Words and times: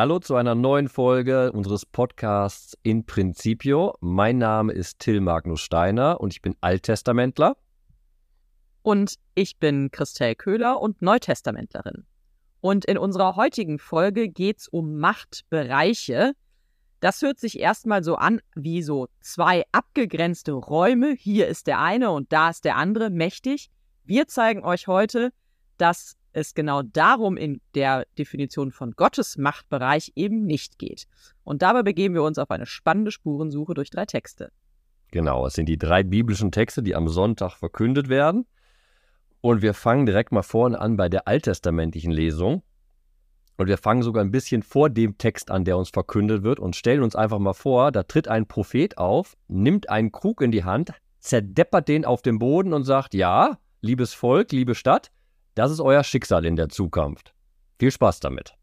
Hallo 0.00 0.20
zu 0.20 0.36
einer 0.36 0.54
neuen 0.54 0.88
Folge 0.88 1.50
unseres 1.50 1.84
Podcasts 1.84 2.78
In 2.84 3.04
Principio. 3.04 3.96
Mein 4.00 4.38
Name 4.38 4.72
ist 4.72 5.00
Till 5.00 5.20
Magnus 5.20 5.60
Steiner 5.60 6.20
und 6.20 6.32
ich 6.32 6.40
bin 6.40 6.54
Alttestamentler. 6.60 7.56
Und 8.82 9.16
ich 9.34 9.58
bin 9.58 9.90
Christel 9.90 10.36
Köhler 10.36 10.80
und 10.80 11.02
Neutestamentlerin. 11.02 12.06
Und 12.60 12.84
in 12.84 12.96
unserer 12.96 13.34
heutigen 13.34 13.80
Folge 13.80 14.28
geht 14.28 14.58
es 14.60 14.68
um 14.68 15.00
Machtbereiche. 15.00 16.34
Das 17.00 17.20
hört 17.20 17.40
sich 17.40 17.58
erstmal 17.58 18.04
so 18.04 18.14
an 18.14 18.40
wie 18.54 18.82
so 18.82 19.08
zwei 19.18 19.64
abgegrenzte 19.72 20.52
Räume. 20.52 21.16
Hier 21.18 21.48
ist 21.48 21.66
der 21.66 21.80
eine 21.80 22.12
und 22.12 22.32
da 22.32 22.50
ist 22.50 22.64
der 22.64 22.76
andere 22.76 23.10
mächtig. 23.10 23.68
Wir 24.04 24.28
zeigen 24.28 24.62
euch 24.62 24.86
heute, 24.86 25.32
dass 25.76 26.16
es 26.38 26.54
genau 26.54 26.82
darum 26.82 27.36
in 27.36 27.60
der 27.74 28.06
Definition 28.18 28.72
von 28.72 28.92
Gottes 28.92 29.36
Machtbereich 29.36 30.12
eben 30.16 30.44
nicht 30.44 30.78
geht. 30.78 31.06
Und 31.44 31.62
dabei 31.62 31.82
begeben 31.82 32.14
wir 32.14 32.22
uns 32.22 32.38
auf 32.38 32.50
eine 32.50 32.66
spannende 32.66 33.10
Spurensuche 33.10 33.74
durch 33.74 33.90
drei 33.90 34.06
Texte. 34.06 34.50
Genau, 35.10 35.46
es 35.46 35.54
sind 35.54 35.66
die 35.66 35.78
drei 35.78 36.02
biblischen 36.02 36.52
Texte, 36.52 36.82
die 36.82 36.94
am 36.94 37.08
Sonntag 37.08 37.56
verkündet 37.56 38.08
werden. 38.08 38.46
Und 39.40 39.62
wir 39.62 39.74
fangen 39.74 40.06
direkt 40.06 40.32
mal 40.32 40.42
vorne 40.42 40.80
an 40.80 40.96
bei 40.96 41.08
der 41.08 41.28
alttestamentlichen 41.28 42.10
Lesung. 42.10 42.62
Und 43.56 43.66
wir 43.66 43.78
fangen 43.78 44.02
sogar 44.02 44.22
ein 44.22 44.30
bisschen 44.30 44.62
vor 44.62 44.88
dem 44.88 45.18
Text 45.18 45.50
an, 45.50 45.64
der 45.64 45.76
uns 45.76 45.90
verkündet 45.90 46.42
wird 46.44 46.60
und 46.60 46.76
stellen 46.76 47.02
uns 47.02 47.16
einfach 47.16 47.38
mal 47.38 47.54
vor, 47.54 47.90
da 47.90 48.04
tritt 48.04 48.28
ein 48.28 48.46
Prophet 48.46 48.98
auf, 48.98 49.36
nimmt 49.48 49.90
einen 49.90 50.12
Krug 50.12 50.42
in 50.42 50.52
die 50.52 50.64
Hand, 50.64 50.92
zerdeppert 51.18 51.88
den 51.88 52.04
auf 52.04 52.22
dem 52.22 52.38
Boden 52.38 52.72
und 52.72 52.84
sagt, 52.84 53.14
ja, 53.14 53.58
liebes 53.80 54.14
Volk, 54.14 54.52
liebe 54.52 54.76
Stadt, 54.76 55.10
das 55.58 55.72
ist 55.72 55.80
euer 55.80 56.04
Schicksal 56.04 56.44
in 56.44 56.56
der 56.56 56.68
Zukunft. 56.68 57.34
Viel 57.78 57.90
Spaß 57.90 58.20
damit. 58.20 58.54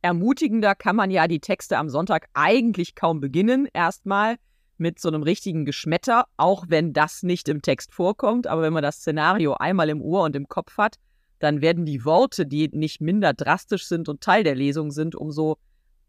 Ermutigender 0.00 0.74
kann 0.74 0.96
man 0.96 1.10
ja 1.10 1.28
die 1.28 1.40
Texte 1.40 1.78
am 1.78 1.88
Sonntag 1.88 2.28
eigentlich 2.34 2.94
kaum 2.94 3.20
beginnen. 3.20 3.68
Erstmal 3.72 4.36
mit 4.78 4.98
so 4.98 5.08
einem 5.08 5.22
richtigen 5.22 5.64
Geschmetter, 5.64 6.24
auch 6.36 6.64
wenn 6.68 6.92
das 6.92 7.22
nicht 7.22 7.48
im 7.48 7.62
Text 7.62 7.92
vorkommt. 7.94 8.46
Aber 8.46 8.62
wenn 8.62 8.72
man 8.72 8.82
das 8.82 8.96
Szenario 8.96 9.54
einmal 9.54 9.90
im 9.90 10.00
Ohr 10.02 10.24
und 10.24 10.34
im 10.34 10.48
Kopf 10.48 10.78
hat, 10.78 10.96
dann 11.38 11.60
werden 11.60 11.84
die 11.84 12.04
Worte, 12.04 12.46
die 12.46 12.68
nicht 12.72 13.00
minder 13.00 13.34
drastisch 13.34 13.86
sind 13.86 14.08
und 14.08 14.22
Teil 14.22 14.42
der 14.42 14.54
Lesung 14.54 14.90
sind, 14.90 15.14
umso 15.14 15.58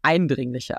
eindringlicher. 0.02 0.78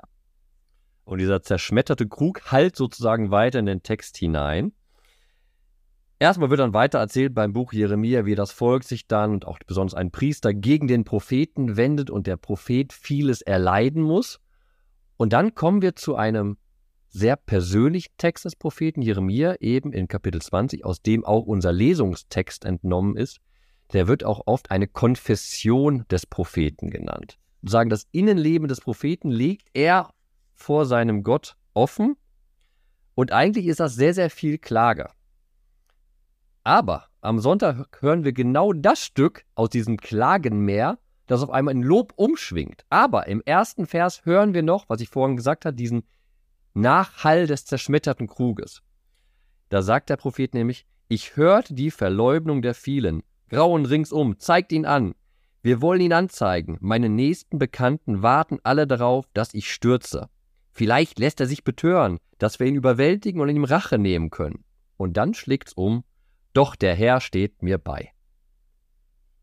Und 1.04 1.18
dieser 1.18 1.42
zerschmetterte 1.42 2.08
Krug 2.08 2.50
hallt 2.50 2.74
sozusagen 2.74 3.30
weiter 3.30 3.60
in 3.60 3.66
den 3.66 3.82
Text 3.82 4.16
hinein. 4.16 4.72
Erstmal 6.18 6.48
wird 6.48 6.60
dann 6.60 6.72
weiter 6.72 6.98
erzählt 6.98 7.34
beim 7.34 7.52
Buch 7.52 7.74
Jeremia, 7.74 8.24
wie 8.24 8.34
das 8.34 8.50
Volk 8.50 8.84
sich 8.84 9.06
dann 9.06 9.32
und 9.32 9.46
auch 9.46 9.58
besonders 9.66 9.94
ein 9.94 10.10
Priester 10.10 10.54
gegen 10.54 10.88
den 10.88 11.04
Propheten 11.04 11.76
wendet 11.76 12.08
und 12.08 12.26
der 12.26 12.38
Prophet 12.38 12.94
vieles 12.94 13.42
erleiden 13.42 14.02
muss. 14.02 14.40
Und 15.18 15.34
dann 15.34 15.54
kommen 15.54 15.82
wir 15.82 15.94
zu 15.94 16.16
einem 16.16 16.56
sehr 17.10 17.36
persönlichen 17.36 18.12
Text 18.16 18.46
des 18.46 18.56
Propheten 18.56 19.02
Jeremia, 19.02 19.56
eben 19.60 19.92
in 19.92 20.08
Kapitel 20.08 20.40
20, 20.40 20.84
aus 20.84 21.02
dem 21.02 21.24
auch 21.24 21.44
unser 21.44 21.72
Lesungstext 21.72 22.64
entnommen 22.64 23.16
ist. 23.16 23.38
Der 23.92 24.08
wird 24.08 24.24
auch 24.24 24.42
oft 24.46 24.70
eine 24.70 24.88
Konfession 24.88 26.06
des 26.10 26.26
Propheten 26.26 26.90
genannt. 26.90 27.38
Sagen, 27.62 27.90
das 27.90 28.06
Innenleben 28.10 28.68
des 28.68 28.80
Propheten 28.80 29.30
legt 29.30 29.68
er 29.74 30.10
vor 30.54 30.86
seinem 30.86 31.22
Gott 31.22 31.56
offen. 31.74 32.16
Und 33.14 33.32
eigentlich 33.32 33.66
ist 33.66 33.80
das 33.80 33.94
sehr, 33.94 34.14
sehr 34.14 34.30
viel 34.30 34.58
Klage. 34.58 35.10
Aber 36.66 37.06
am 37.20 37.38
Sonntag 37.38 37.86
hören 38.00 38.24
wir 38.24 38.32
genau 38.32 38.72
das 38.72 38.98
Stück 38.98 39.44
aus 39.54 39.70
diesem 39.70 39.98
Klagenmeer, 39.98 40.98
das 41.28 41.44
auf 41.44 41.50
einmal 41.50 41.76
in 41.76 41.82
Lob 41.84 42.12
umschwingt. 42.16 42.84
Aber 42.90 43.28
im 43.28 43.40
ersten 43.46 43.86
Vers 43.86 44.24
hören 44.24 44.52
wir 44.52 44.64
noch, 44.64 44.88
was 44.88 45.00
ich 45.00 45.08
vorhin 45.08 45.36
gesagt 45.36 45.64
habe, 45.64 45.76
diesen 45.76 46.02
Nachhall 46.74 47.46
des 47.46 47.66
zerschmetterten 47.66 48.26
Kruges. 48.26 48.82
Da 49.68 49.80
sagt 49.80 50.10
der 50.10 50.16
Prophet 50.16 50.54
nämlich, 50.54 50.86
ich 51.06 51.36
hört 51.36 51.68
die 51.70 51.92
Verleugnung 51.92 52.62
der 52.62 52.74
vielen, 52.74 53.22
grauen 53.48 53.86
ringsum, 53.86 54.40
zeigt 54.40 54.72
ihn 54.72 54.86
an. 54.86 55.14
Wir 55.62 55.80
wollen 55.80 56.00
ihn 56.00 56.12
anzeigen. 56.12 56.78
Meine 56.80 57.08
nächsten 57.08 57.60
Bekannten 57.60 58.22
warten 58.22 58.58
alle 58.64 58.88
darauf, 58.88 59.28
dass 59.34 59.54
ich 59.54 59.72
stürze. 59.72 60.28
Vielleicht 60.72 61.20
lässt 61.20 61.38
er 61.38 61.46
sich 61.46 61.62
betören, 61.62 62.18
dass 62.38 62.58
wir 62.58 62.66
ihn 62.66 62.74
überwältigen 62.74 63.40
und 63.40 63.50
ihm 63.50 63.62
Rache 63.62 63.98
nehmen 63.98 64.30
können. 64.30 64.64
Und 64.96 65.16
dann 65.16 65.32
schlägt's 65.32 65.72
um 65.72 66.02
doch 66.56 66.74
der 66.74 66.94
Herr 66.94 67.20
steht 67.20 67.62
mir 67.62 67.78
bei. 67.78 68.12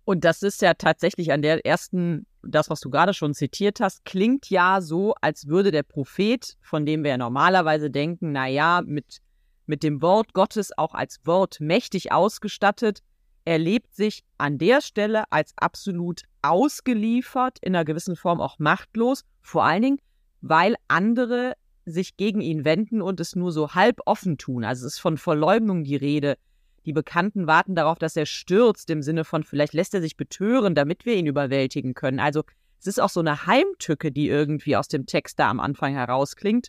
Und 0.05 0.25
das 0.25 0.43
ist 0.43 0.61
ja 0.61 0.73
tatsächlich 0.73 1.31
an 1.31 1.41
der 1.41 1.65
ersten, 1.65 2.25
das, 2.41 2.69
was 2.69 2.81
du 2.81 2.89
gerade 2.89 3.13
schon 3.13 3.33
zitiert 3.33 3.79
hast, 3.79 4.03
klingt 4.03 4.49
ja 4.49 4.81
so, 4.81 5.13
als 5.21 5.47
würde 5.47 5.71
der 5.71 5.83
Prophet, 5.83 6.57
von 6.61 6.85
dem 6.85 7.03
wir 7.03 7.11
ja 7.11 7.17
normalerweise 7.17 7.89
denken, 7.89 8.31
naja, 8.31 8.81
mit, 8.83 9.19
mit 9.65 9.83
dem 9.83 10.01
Wort 10.01 10.33
Gottes 10.33 10.77
auch 10.77 10.93
als 10.93 11.21
Wort 11.23 11.59
mächtig 11.61 12.11
ausgestattet, 12.11 12.99
erlebt 13.45 13.95
sich 13.95 14.23
an 14.37 14.57
der 14.57 14.81
Stelle 14.81 15.23
als 15.29 15.53
absolut 15.55 16.23
ausgeliefert, 16.41 17.59
in 17.61 17.75
einer 17.75 17.85
gewissen 17.85 18.15
Form 18.15 18.41
auch 18.41 18.59
machtlos, 18.59 19.23
vor 19.41 19.63
allen 19.63 19.83
Dingen, 19.83 19.99
weil 20.41 20.75
andere 20.87 21.53
sich 21.85 22.17
gegen 22.17 22.41
ihn 22.41 22.65
wenden 22.65 23.01
und 23.01 23.19
es 23.19 23.35
nur 23.35 23.51
so 23.51 23.73
halb 23.73 23.99
offen 24.05 24.37
tun. 24.37 24.63
Also 24.63 24.85
es 24.85 24.93
ist 24.93 24.99
von 24.99 25.17
Verleumdung 25.17 25.83
die 25.83 25.95
Rede, 25.95 26.37
die 26.85 26.93
Bekannten 26.93 27.47
warten 27.47 27.75
darauf, 27.75 27.97
dass 27.97 28.15
er 28.15 28.25
stürzt, 28.25 28.89
im 28.89 29.01
Sinne 29.01 29.23
von, 29.23 29.43
vielleicht 29.43 29.73
lässt 29.73 29.93
er 29.93 30.01
sich 30.01 30.17
betören, 30.17 30.75
damit 30.75 31.05
wir 31.05 31.15
ihn 31.15 31.25
überwältigen 31.25 31.93
können. 31.93 32.19
Also 32.19 32.43
es 32.79 32.87
ist 32.87 32.99
auch 32.99 33.09
so 33.09 33.21
eine 33.21 33.45
Heimtücke, 33.45 34.11
die 34.11 34.27
irgendwie 34.27 34.75
aus 34.75 34.87
dem 34.87 35.05
Text 35.05 35.39
da 35.39 35.49
am 35.49 35.59
Anfang 35.59 35.93
herausklingt. 35.93 36.67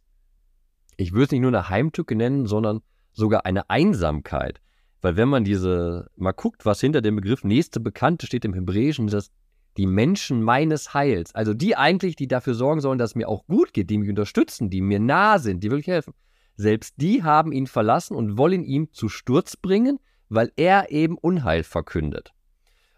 Ich 0.97 1.13
würde 1.13 1.25
es 1.25 1.31
nicht 1.33 1.41
nur 1.41 1.51
eine 1.51 1.69
Heimtücke 1.69 2.15
nennen, 2.15 2.47
sondern 2.47 2.81
sogar 3.13 3.45
eine 3.47 3.69
Einsamkeit. 3.69 4.61
Weil 5.01 5.17
wenn 5.17 5.29
man 5.29 5.45
diese 5.45 6.09
mal 6.17 6.33
guckt, 6.33 6.65
was 6.65 6.81
hinter 6.81 7.03
dem 7.03 7.17
Begriff 7.17 7.45
nächste 7.45 7.81
Bekannte 7.81 8.27
steht 8.27 8.45
im 8.45 8.55
Hebräischen, 8.55 9.09
das 9.09 9.31
die 9.77 9.87
Menschen 9.87 10.43
meines 10.43 10.95
Heils, 10.95 11.35
also 11.35 11.53
die 11.53 11.77
eigentlich, 11.77 12.15
die 12.15 12.29
dafür 12.29 12.55
sorgen 12.55 12.81
sollen, 12.81 12.99
dass 12.99 13.11
es 13.11 13.15
mir 13.17 13.29
auch 13.29 13.45
gut 13.47 13.73
geht, 13.73 13.91
die 13.91 13.99
mich 13.99 14.09
unterstützen, 14.09 14.71
die 14.71 14.81
mir 14.81 15.01
nah 15.01 15.39
sind, 15.39 15.65
die 15.65 15.71
wirklich 15.71 15.89
helfen. 15.89 16.15
Selbst 16.57 16.95
die 16.99 17.23
haben 17.23 17.53
ihn 17.53 17.67
verlassen 17.67 18.17
und 18.17 18.39
wollen 18.39 18.65
ihn 18.65 18.93
zu 18.93 19.09
Sturz 19.09 19.57
bringen, 19.57 19.99
weil 20.29 20.53
er 20.57 20.91
eben 20.91 21.19
Unheil 21.19 21.65
verkündet. 21.65 22.33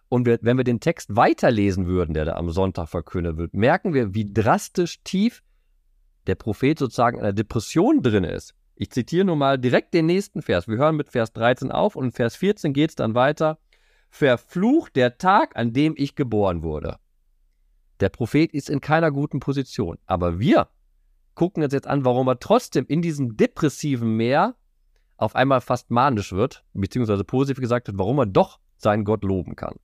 Und 0.09 0.27
wenn 0.27 0.57
wir 0.57 0.65
den 0.65 0.81
Text 0.81 1.17
weiterlesen 1.17 1.87
würden, 1.87 2.15
der 2.15 2.25
da 2.25 2.35
am 2.35 2.51
Sonntag 2.51 2.89
verkündet 2.89 3.39
wird, 3.39 3.55
merken 3.55 3.93
wir, 3.93 4.15
wie 4.15 4.33
drastisch 4.33 5.03
tief 5.03 5.43
der 6.27 6.37
Prophet 6.37 6.79
sozusagen 6.79 7.19
in 7.19 7.25
einer 7.25 7.33
Depression 7.33 8.03
drin 8.03 8.25
ist. 8.25 8.55
Ich 8.77 8.91
zitiere 8.91 9.25
nun 9.25 9.39
mal 9.39 9.59
direkt 9.59 9.95
den 9.95 10.07
nächsten 10.07 10.43
Vers. 10.43 10.69
Wir 10.69 10.77
hören 10.77 10.97
mit 10.97 11.09
Vers 11.09 11.33
13 11.33 11.73
auf 11.73 11.97
und 11.97 12.07
in 12.07 12.13
Vers 12.13 12.37
14 12.37 12.73
geht 12.73 12.91
es 12.91 12.97
dann 12.97 13.15
weiter. 13.15 13.59
Verflucht 14.11 14.97
der 14.97 15.19
Tag, 15.19 15.57
an 15.57 15.73
dem 15.73 15.95
ich 15.97 16.15
geboren 16.15 16.63
wurde. 16.63 16.99
Der 18.01 18.11
Prophet 18.11 18.53
ist 18.53 18.69
in 18.69 18.81
keiner 18.81 19.11
guten 19.11 19.41
Position. 19.41 19.99
Aber 20.07 20.39
wir 20.39 20.69
gucken 21.37 21.63
uns 21.63 21.73
jetzt 21.73 21.87
an, 21.87 22.05
warum 22.05 22.27
er 22.27 22.41
trotzdem 22.41 22.85
in 22.89 23.03
diesem 23.03 23.37
depressiven 23.37 24.17
Meer 24.17 24.57
auf 25.17 25.37
einmal 25.37 25.61
fast 25.61 25.91
manisch 25.91 26.33
wird, 26.33 26.65
beziehungsweise 26.73 27.23
positiv 27.23 27.61
gesagt 27.61 27.87
wird, 27.87 27.99
warum 27.99 28.19
er 28.19 28.27
doch 28.27 28.59
seinen 28.77 29.05
Gott 29.05 29.23
loben 29.23 29.55
kann. 29.55 29.77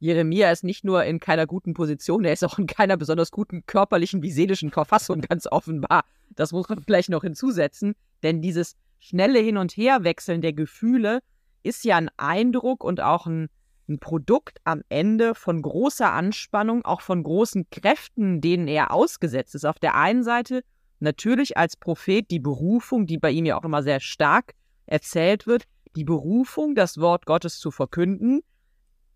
Jeremia 0.00 0.50
ist 0.50 0.64
nicht 0.64 0.84
nur 0.84 1.04
in 1.04 1.20
keiner 1.20 1.46
guten 1.46 1.74
Position, 1.74 2.24
er 2.24 2.32
ist 2.32 2.44
auch 2.44 2.58
in 2.58 2.66
keiner 2.66 2.96
besonders 2.96 3.30
guten 3.30 3.64
körperlichen 3.66 4.20
wie 4.20 4.32
seelischen 4.32 4.72
Verfassung, 4.72 5.20
ganz 5.28 5.46
offenbar. 5.46 6.02
Das 6.30 6.50
muss 6.50 6.68
man 6.68 6.82
vielleicht 6.82 7.08
noch 7.08 7.22
hinzusetzen, 7.22 7.94
denn 8.24 8.42
dieses 8.42 8.74
schnelle 8.98 9.38
Hin- 9.38 9.58
und 9.58 9.76
Herwechseln 9.76 10.40
der 10.40 10.54
Gefühle 10.54 11.20
ist 11.62 11.84
ja 11.84 11.96
ein 11.96 12.10
Eindruck 12.16 12.82
und 12.82 13.00
auch 13.00 13.26
ein 13.26 13.48
ein 13.92 13.98
Produkt 13.98 14.58
am 14.64 14.82
Ende 14.88 15.34
von 15.34 15.62
großer 15.62 16.12
Anspannung, 16.12 16.84
auch 16.84 17.00
von 17.00 17.22
großen 17.22 17.68
Kräften, 17.70 18.40
denen 18.40 18.68
er 18.68 18.90
ausgesetzt 18.90 19.54
ist. 19.54 19.64
Auf 19.64 19.78
der 19.78 19.94
einen 19.94 20.24
Seite 20.24 20.64
natürlich 21.00 21.56
als 21.56 21.76
Prophet 21.76 22.30
die 22.30 22.40
Berufung, 22.40 23.06
die 23.06 23.18
bei 23.18 23.30
ihm 23.30 23.44
ja 23.44 23.58
auch 23.58 23.64
immer 23.64 23.82
sehr 23.82 24.00
stark 24.00 24.54
erzählt 24.86 25.46
wird, 25.46 25.64
die 25.94 26.04
Berufung, 26.04 26.74
das 26.74 26.98
Wort 26.98 27.26
Gottes 27.26 27.58
zu 27.58 27.70
verkünden. 27.70 28.40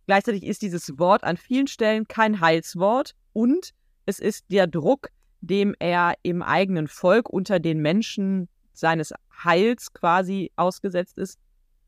Gleichzeitig 0.06 0.44
ist 0.44 0.62
dieses 0.62 0.98
Wort 0.98 1.24
an 1.24 1.36
vielen 1.36 1.66
Stellen 1.66 2.06
kein 2.06 2.40
Heilswort 2.40 3.14
und 3.32 3.72
es 4.04 4.20
ist 4.20 4.44
der 4.50 4.66
Druck, 4.66 5.08
dem 5.40 5.74
er 5.78 6.14
im 6.22 6.42
eigenen 6.42 6.86
Volk 6.86 7.28
unter 7.28 7.58
den 7.58 7.80
Menschen 7.80 8.48
seines 8.72 9.12
Heils 9.42 9.92
quasi 9.92 10.52
ausgesetzt 10.56 11.18
ist, 11.18 11.38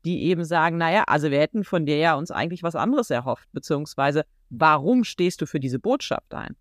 die 0.05 0.23
eben 0.23 0.45
sagen, 0.45 0.77
naja, 0.77 1.03
also 1.07 1.31
wir 1.31 1.39
hätten 1.39 1.63
von 1.63 1.85
dir 1.85 1.97
ja 1.97 2.15
uns 2.15 2.31
eigentlich 2.31 2.63
was 2.63 2.75
anderes 2.75 3.09
erhofft, 3.09 3.47
beziehungsweise 3.51 4.25
warum 4.49 5.03
stehst 5.03 5.41
du 5.41 5.45
für 5.45 5.59
diese 5.59 5.79
Botschaft 5.79 6.33
ein? 6.33 6.55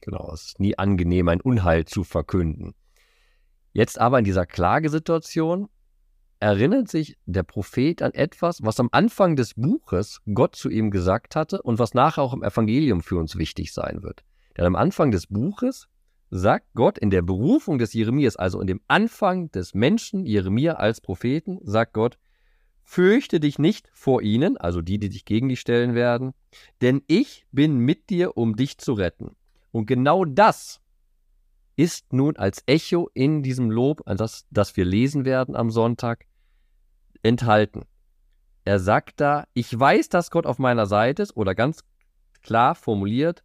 Genau, 0.00 0.30
es 0.32 0.46
ist 0.46 0.60
nie 0.60 0.78
angenehm, 0.78 1.28
ein 1.28 1.40
Unheil 1.40 1.84
zu 1.84 2.04
verkünden. 2.04 2.74
Jetzt 3.72 4.00
aber 4.00 4.18
in 4.18 4.24
dieser 4.24 4.46
Klagesituation 4.46 5.68
erinnert 6.40 6.88
sich 6.88 7.18
der 7.26 7.42
Prophet 7.42 8.02
an 8.02 8.12
etwas, 8.12 8.62
was 8.62 8.80
am 8.80 8.88
Anfang 8.92 9.36
des 9.36 9.54
Buches 9.54 10.20
Gott 10.32 10.56
zu 10.56 10.70
ihm 10.70 10.90
gesagt 10.90 11.36
hatte 11.36 11.60
und 11.62 11.78
was 11.78 11.92
nachher 11.92 12.22
auch 12.22 12.32
im 12.32 12.42
Evangelium 12.42 13.02
für 13.02 13.16
uns 13.16 13.36
wichtig 13.36 13.74
sein 13.74 14.02
wird. 14.02 14.24
Denn 14.56 14.64
am 14.64 14.74
Anfang 14.74 15.10
des 15.10 15.26
Buches 15.26 15.88
sagt 16.30 16.66
Gott 16.74 16.98
in 16.98 17.10
der 17.10 17.22
Berufung 17.22 17.78
des 17.78 17.92
Jeremias, 17.92 18.36
also 18.36 18.60
in 18.60 18.66
dem 18.66 18.80
Anfang 18.88 19.50
des 19.50 19.74
Menschen 19.74 20.24
Jeremia 20.24 20.74
als 20.74 21.00
Propheten, 21.00 21.58
sagt 21.62 21.92
Gott, 21.92 22.18
fürchte 22.90 23.38
dich 23.38 23.60
nicht 23.60 23.88
vor 23.92 24.20
ihnen, 24.20 24.56
also 24.56 24.82
die, 24.82 24.98
die 24.98 25.10
dich 25.10 25.24
gegen 25.24 25.48
dich 25.48 25.60
stellen 25.60 25.94
werden, 25.94 26.32
denn 26.82 27.02
ich 27.06 27.46
bin 27.52 27.78
mit 27.78 28.10
dir, 28.10 28.36
um 28.36 28.56
dich 28.56 28.78
zu 28.78 28.94
retten. 28.94 29.36
Und 29.70 29.86
genau 29.86 30.24
das 30.24 30.80
ist 31.76 32.12
nun 32.12 32.36
als 32.36 32.64
Echo 32.66 33.08
in 33.14 33.44
diesem 33.44 33.70
Lob, 33.70 34.02
das, 34.06 34.44
das 34.50 34.76
wir 34.76 34.84
lesen 34.84 35.24
werden 35.24 35.54
am 35.54 35.70
Sonntag, 35.70 36.26
enthalten. 37.22 37.84
Er 38.64 38.80
sagt 38.80 39.20
da, 39.20 39.44
ich 39.54 39.78
weiß, 39.78 40.08
dass 40.08 40.32
Gott 40.32 40.44
auf 40.44 40.58
meiner 40.58 40.86
Seite 40.86 41.22
ist, 41.22 41.36
oder 41.36 41.54
ganz 41.54 41.84
klar 42.42 42.74
formuliert, 42.74 43.44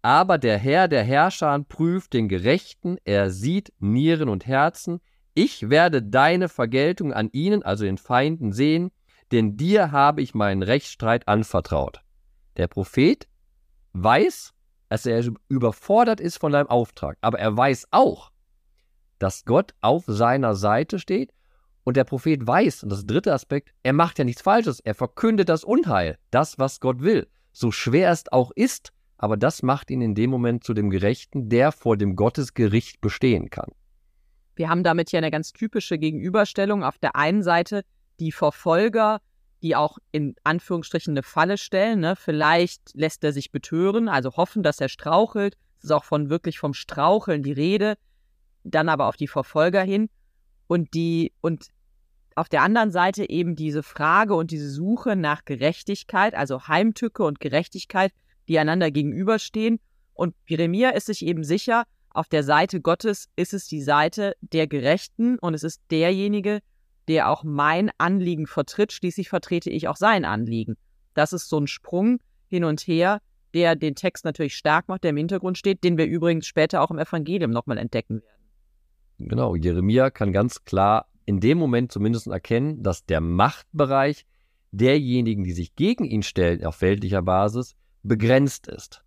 aber 0.00 0.38
der 0.38 0.58
Herr 0.58 0.86
der 0.86 1.02
Herrscher 1.02 1.58
prüft 1.68 2.12
den 2.12 2.28
Gerechten, 2.28 2.98
er 3.02 3.30
sieht 3.30 3.72
Nieren 3.80 4.28
und 4.28 4.46
Herzen. 4.46 5.00
Ich 5.34 5.70
werde 5.70 6.02
deine 6.02 6.48
Vergeltung 6.48 7.12
an 7.12 7.30
ihnen, 7.32 7.62
also 7.62 7.84
den 7.84 7.98
Feinden, 7.98 8.52
sehen, 8.52 8.90
denn 9.32 9.56
dir 9.56 9.92
habe 9.92 10.22
ich 10.22 10.34
meinen 10.34 10.62
Rechtsstreit 10.62 11.28
anvertraut. 11.28 12.00
Der 12.56 12.66
Prophet 12.66 13.28
weiß, 13.92 14.52
dass 14.88 15.06
er 15.06 15.24
überfordert 15.48 16.20
ist 16.20 16.38
von 16.38 16.52
deinem 16.52 16.66
Auftrag, 16.66 17.16
aber 17.20 17.38
er 17.38 17.56
weiß 17.56 17.88
auch, 17.92 18.32
dass 19.18 19.44
Gott 19.44 19.74
auf 19.80 20.04
seiner 20.06 20.56
Seite 20.56 20.98
steht 20.98 21.32
und 21.84 21.96
der 21.96 22.04
Prophet 22.04 22.44
weiß, 22.44 22.82
und 22.82 22.90
das 22.90 23.00
ist 23.00 23.10
der 23.10 23.14
dritte 23.14 23.32
Aspekt, 23.32 23.72
er 23.84 23.92
macht 23.92 24.18
ja 24.18 24.24
nichts 24.24 24.42
Falsches, 24.42 24.80
er 24.80 24.94
verkündet 24.94 25.48
das 25.48 25.62
Unheil, 25.62 26.18
das, 26.30 26.58
was 26.58 26.80
Gott 26.80 27.00
will. 27.00 27.28
So 27.52 27.70
schwer 27.70 28.10
es 28.10 28.30
auch 28.32 28.50
ist, 28.54 28.92
aber 29.16 29.36
das 29.36 29.62
macht 29.62 29.90
ihn 29.90 30.00
in 30.00 30.14
dem 30.14 30.30
Moment 30.30 30.64
zu 30.64 30.74
dem 30.74 30.90
Gerechten, 30.90 31.48
der 31.48 31.72
vor 31.72 31.96
dem 31.96 32.16
Gottesgericht 32.16 33.00
bestehen 33.00 33.50
kann. 33.50 33.70
Wir 34.60 34.68
haben 34.68 34.84
damit 34.84 35.10
ja 35.10 35.16
eine 35.16 35.30
ganz 35.30 35.54
typische 35.54 35.96
Gegenüberstellung. 35.96 36.84
Auf 36.84 36.98
der 36.98 37.16
einen 37.16 37.42
Seite 37.42 37.82
die 38.18 38.30
Verfolger, 38.30 39.22
die 39.62 39.74
auch 39.74 39.96
in 40.12 40.34
Anführungsstrichen 40.44 41.14
eine 41.14 41.22
Falle 41.22 41.56
stellen. 41.56 42.00
Ne? 42.00 42.14
Vielleicht 42.14 42.90
lässt 42.92 43.24
er 43.24 43.32
sich 43.32 43.52
betören, 43.52 44.06
also 44.06 44.36
hoffen, 44.36 44.62
dass 44.62 44.78
er 44.78 44.90
strauchelt. 44.90 45.56
Es 45.78 45.84
ist 45.84 45.92
auch 45.92 46.04
von 46.04 46.28
wirklich 46.28 46.58
vom 46.58 46.74
Straucheln 46.74 47.42
die 47.42 47.52
Rede. 47.52 47.96
Dann 48.62 48.90
aber 48.90 49.06
auf 49.06 49.16
die 49.16 49.28
Verfolger 49.28 49.80
hin. 49.80 50.10
Und 50.66 50.92
die, 50.92 51.32
und 51.40 51.68
auf 52.34 52.50
der 52.50 52.60
anderen 52.60 52.90
Seite 52.90 53.30
eben 53.30 53.56
diese 53.56 53.82
Frage 53.82 54.34
und 54.34 54.50
diese 54.50 54.68
Suche 54.68 55.16
nach 55.16 55.46
Gerechtigkeit, 55.46 56.34
also 56.34 56.68
Heimtücke 56.68 57.24
und 57.24 57.40
Gerechtigkeit, 57.40 58.12
die 58.46 58.58
einander 58.58 58.90
gegenüberstehen. 58.90 59.80
Und 60.12 60.34
Jeremia 60.46 60.90
ist 60.90 61.06
sich 61.06 61.24
eben 61.24 61.44
sicher, 61.44 61.86
auf 62.12 62.28
der 62.28 62.42
Seite 62.42 62.80
Gottes 62.80 63.28
ist 63.36 63.54
es 63.54 63.66
die 63.66 63.82
Seite 63.82 64.34
der 64.40 64.66
Gerechten 64.66 65.38
und 65.38 65.54
es 65.54 65.62
ist 65.62 65.80
derjenige, 65.90 66.60
der 67.08 67.30
auch 67.30 67.44
mein 67.44 67.90
Anliegen 67.98 68.46
vertritt. 68.46 68.92
Schließlich 68.92 69.28
vertrete 69.28 69.70
ich 69.70 69.88
auch 69.88 69.96
sein 69.96 70.24
Anliegen. 70.24 70.76
Das 71.14 71.32
ist 71.32 71.48
so 71.48 71.58
ein 71.58 71.66
Sprung 71.66 72.18
hin 72.48 72.64
und 72.64 72.80
her, 72.80 73.20
der 73.54 73.76
den 73.76 73.94
Text 73.94 74.24
natürlich 74.24 74.56
stark 74.56 74.88
macht, 74.88 75.04
der 75.04 75.10
im 75.10 75.16
Hintergrund 75.16 75.58
steht, 75.58 75.84
den 75.84 75.98
wir 75.98 76.06
übrigens 76.06 76.46
später 76.46 76.82
auch 76.82 76.90
im 76.90 76.98
Evangelium 76.98 77.50
nochmal 77.50 77.78
entdecken 77.78 78.22
werden. 78.22 79.28
Genau, 79.28 79.54
Jeremia 79.54 80.10
kann 80.10 80.32
ganz 80.32 80.64
klar 80.64 81.06
in 81.26 81.40
dem 81.40 81.58
Moment 81.58 81.92
zumindest 81.92 82.26
erkennen, 82.26 82.82
dass 82.82 83.04
der 83.04 83.20
Machtbereich 83.20 84.24
derjenigen, 84.72 85.44
die 85.44 85.52
sich 85.52 85.76
gegen 85.76 86.04
ihn 86.04 86.22
stellen 86.22 86.64
auf 86.64 86.80
weltlicher 86.80 87.22
Basis, 87.22 87.74
begrenzt 88.02 88.66
ist, 88.66 89.04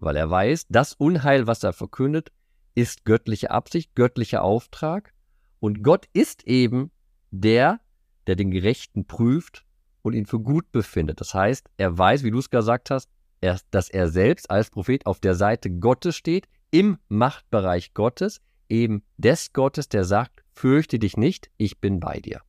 weil 0.00 0.16
er 0.16 0.28
weiß, 0.28 0.66
das 0.68 0.94
Unheil, 0.94 1.46
was 1.46 1.62
er 1.62 1.72
verkündet, 1.72 2.32
ist 2.74 3.04
göttliche 3.04 3.50
Absicht, 3.50 3.94
göttlicher 3.94 4.42
Auftrag 4.42 5.12
und 5.60 5.82
Gott 5.82 6.06
ist 6.12 6.46
eben 6.46 6.90
der, 7.30 7.80
der 8.26 8.36
den 8.36 8.50
Gerechten 8.50 9.06
prüft 9.06 9.64
und 10.02 10.14
ihn 10.14 10.26
für 10.26 10.40
gut 10.40 10.70
befindet. 10.72 11.20
Das 11.20 11.34
heißt, 11.34 11.68
er 11.76 11.96
weiß, 11.96 12.24
wie 12.24 12.30
du 12.30 12.38
es 12.38 12.50
gesagt 12.50 12.90
hast, 12.90 13.08
er, 13.40 13.58
dass 13.70 13.88
er 13.88 14.08
selbst 14.08 14.50
als 14.50 14.70
Prophet 14.70 15.06
auf 15.06 15.20
der 15.20 15.34
Seite 15.34 15.70
Gottes 15.70 16.16
steht, 16.16 16.48
im 16.70 16.98
Machtbereich 17.08 17.94
Gottes, 17.94 18.40
eben 18.68 19.04
des 19.18 19.52
Gottes, 19.52 19.88
der 19.88 20.04
sagt, 20.04 20.42
fürchte 20.52 20.98
dich 20.98 21.16
nicht, 21.16 21.50
ich 21.58 21.80
bin 21.80 22.00
bei 22.00 22.20
dir. 22.20 22.40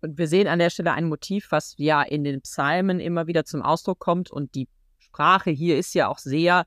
Und 0.00 0.16
wir 0.16 0.28
sehen 0.28 0.46
an 0.46 0.60
der 0.60 0.70
Stelle 0.70 0.92
ein 0.92 1.08
Motiv, 1.08 1.48
was 1.50 1.74
ja 1.76 2.02
in 2.02 2.22
den 2.22 2.40
Psalmen 2.42 3.00
immer 3.00 3.26
wieder 3.26 3.44
zum 3.44 3.62
Ausdruck 3.62 3.98
kommt 3.98 4.30
und 4.30 4.54
die 4.54 4.68
Sprache 4.98 5.50
hier 5.50 5.76
ist 5.76 5.94
ja 5.94 6.08
auch 6.08 6.18
sehr 6.18 6.66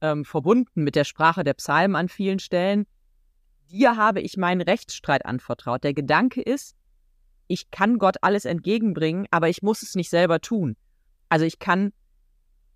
ähm, 0.00 0.24
verbunden 0.24 0.84
mit 0.84 0.94
der 0.94 1.04
Sprache 1.04 1.44
der 1.44 1.54
Psalmen 1.54 1.96
an 1.96 2.08
vielen 2.08 2.38
Stellen. 2.38 2.86
Dir 3.70 3.96
habe 3.96 4.20
ich 4.20 4.36
meinen 4.36 4.60
Rechtsstreit 4.60 5.26
anvertraut. 5.26 5.84
Der 5.84 5.94
Gedanke 5.94 6.40
ist, 6.40 6.76
ich 7.48 7.70
kann 7.70 7.98
Gott 7.98 8.16
alles 8.22 8.44
entgegenbringen, 8.44 9.26
aber 9.30 9.48
ich 9.48 9.62
muss 9.62 9.82
es 9.82 9.94
nicht 9.94 10.10
selber 10.10 10.40
tun. 10.40 10.76
Also 11.28 11.44
ich 11.44 11.58
kann 11.58 11.92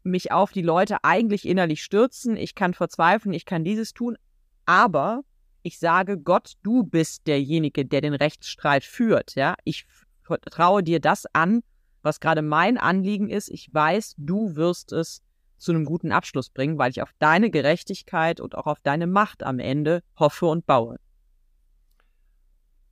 mich 0.03 0.33
auf 0.33 0.53
die 0.53 0.63
Leute 0.63 1.05
eigentlich 1.05 1.47
innerlich 1.47 1.83
stürzen, 1.83 2.37
ich 2.37 2.55
kann 2.55 2.75
verzweifeln, 2.75 3.35
ich 3.35 3.45
kann 3.45 3.65
dieses 3.65 3.93
tun, 3.93 4.17
aber 4.65 5.23
ich 5.63 5.79
sage 5.79 6.19
Gott, 6.19 6.55
du 6.63 6.85
bist 6.85 7.27
derjenige, 7.27 7.85
der 7.85 8.01
den 8.01 8.15
Rechtsstreit 8.15 8.83
führt, 8.83 9.35
ja? 9.35 9.57
Ich 9.65 9.85
vertraue 10.23 10.83
dir 10.83 11.01
das 11.01 11.27
an 11.35 11.63
was 12.03 12.21
gerade 12.21 12.43
mein 12.43 12.79
Anliegen 12.79 13.29
ist. 13.29 13.49
Ich 13.49 13.73
weiß, 13.73 14.15
du 14.17 14.57
wirst 14.57 14.93
es 14.93 15.23
zu 15.61 15.73
einem 15.73 15.85
guten 15.85 16.11
Abschluss 16.11 16.51
bringen, 16.51 16.79
weil 16.79 16.91
ich 16.91 17.03
auf 17.03 17.13
deine 17.19 17.51
Gerechtigkeit 17.51 18.41
und 18.41 18.57
auch 18.57 18.67
auf 18.67 18.81
deine 18.81 19.07
Macht 19.07 19.43
am 19.43 19.59
Ende 19.59 20.03
hoffe 20.19 20.47
und 20.47 20.67
baue. 20.67 20.99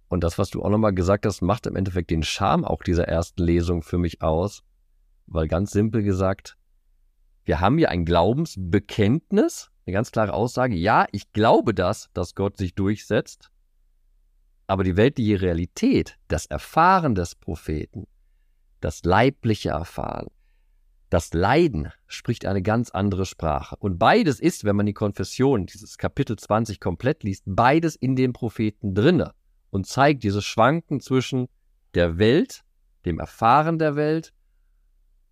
Und 0.09 0.25
das, 0.25 0.39
was 0.39 0.51
du 0.51 0.63
auch 0.63 0.71
nochmal 0.71 0.95
gesagt 0.95 1.27
hast, 1.27 1.43
macht 1.43 1.67
im 1.67 1.77
Endeffekt 1.77 2.11
den 2.11 2.23
Charme 2.23 2.65
auch 2.65 2.83
dieser 2.83 3.09
ersten 3.09 3.43
Lesung 3.43 3.83
für 3.83 3.99
mich 3.99 4.23
aus, 4.23 4.63
weil 5.27 5.49
ganz 5.49 5.71
simpel 5.73 6.03
gesagt, 6.03 6.57
wir 7.45 7.61
haben 7.61 7.79
hier 7.79 7.91
ein 7.91 8.05
Glaubensbekenntnis, 8.05 9.71
eine 9.87 9.95
ganz 9.95 10.11
klare 10.11 10.33
Aussage, 10.33 10.77
ja, 10.77 11.07
ich 11.13 11.33
glaube 11.33 11.75
das, 11.75 12.09
dass 12.13 12.35
Gott 12.35 12.57
sich 12.57 12.75
durchsetzt, 12.75 13.51
aber 14.67 14.85
die 14.85 14.97
weltliche 14.97 15.41
Realität, 15.41 16.19
das 16.29 16.47
Erfahren 16.47 17.15
des 17.15 17.35
Propheten, 17.35 18.07
das 18.81 19.05
leibliche 19.05 19.71
Erfahren. 19.71 20.29
Das 21.11 21.33
Leiden 21.33 21.91
spricht 22.07 22.45
eine 22.45 22.61
ganz 22.61 22.91
andere 22.91 23.25
Sprache. 23.25 23.77
Und 23.79 23.99
beides 23.99 24.41
ist, 24.41 24.65
wenn 24.65 24.77
man 24.77 24.85
die 24.85 24.93
Konfession, 24.93 25.65
dieses 25.65 25.97
Kapitel 25.97 26.37
20 26.37 26.81
komplett 26.81 27.23
liest, 27.23 27.45
beides 27.47 27.97
in 27.97 28.15
den 28.15 28.35
Propheten 28.35 28.95
drinne 28.95 29.33
und 29.71 29.87
zeigt 29.87 30.23
dieses 30.23 30.45
Schwanken 30.45 31.01
zwischen 31.01 31.49
der 31.95 32.19
Welt, 32.19 32.63
dem 33.07 33.21
Erfahren 33.21 33.79
der 33.79 33.97
Welt 33.97 34.35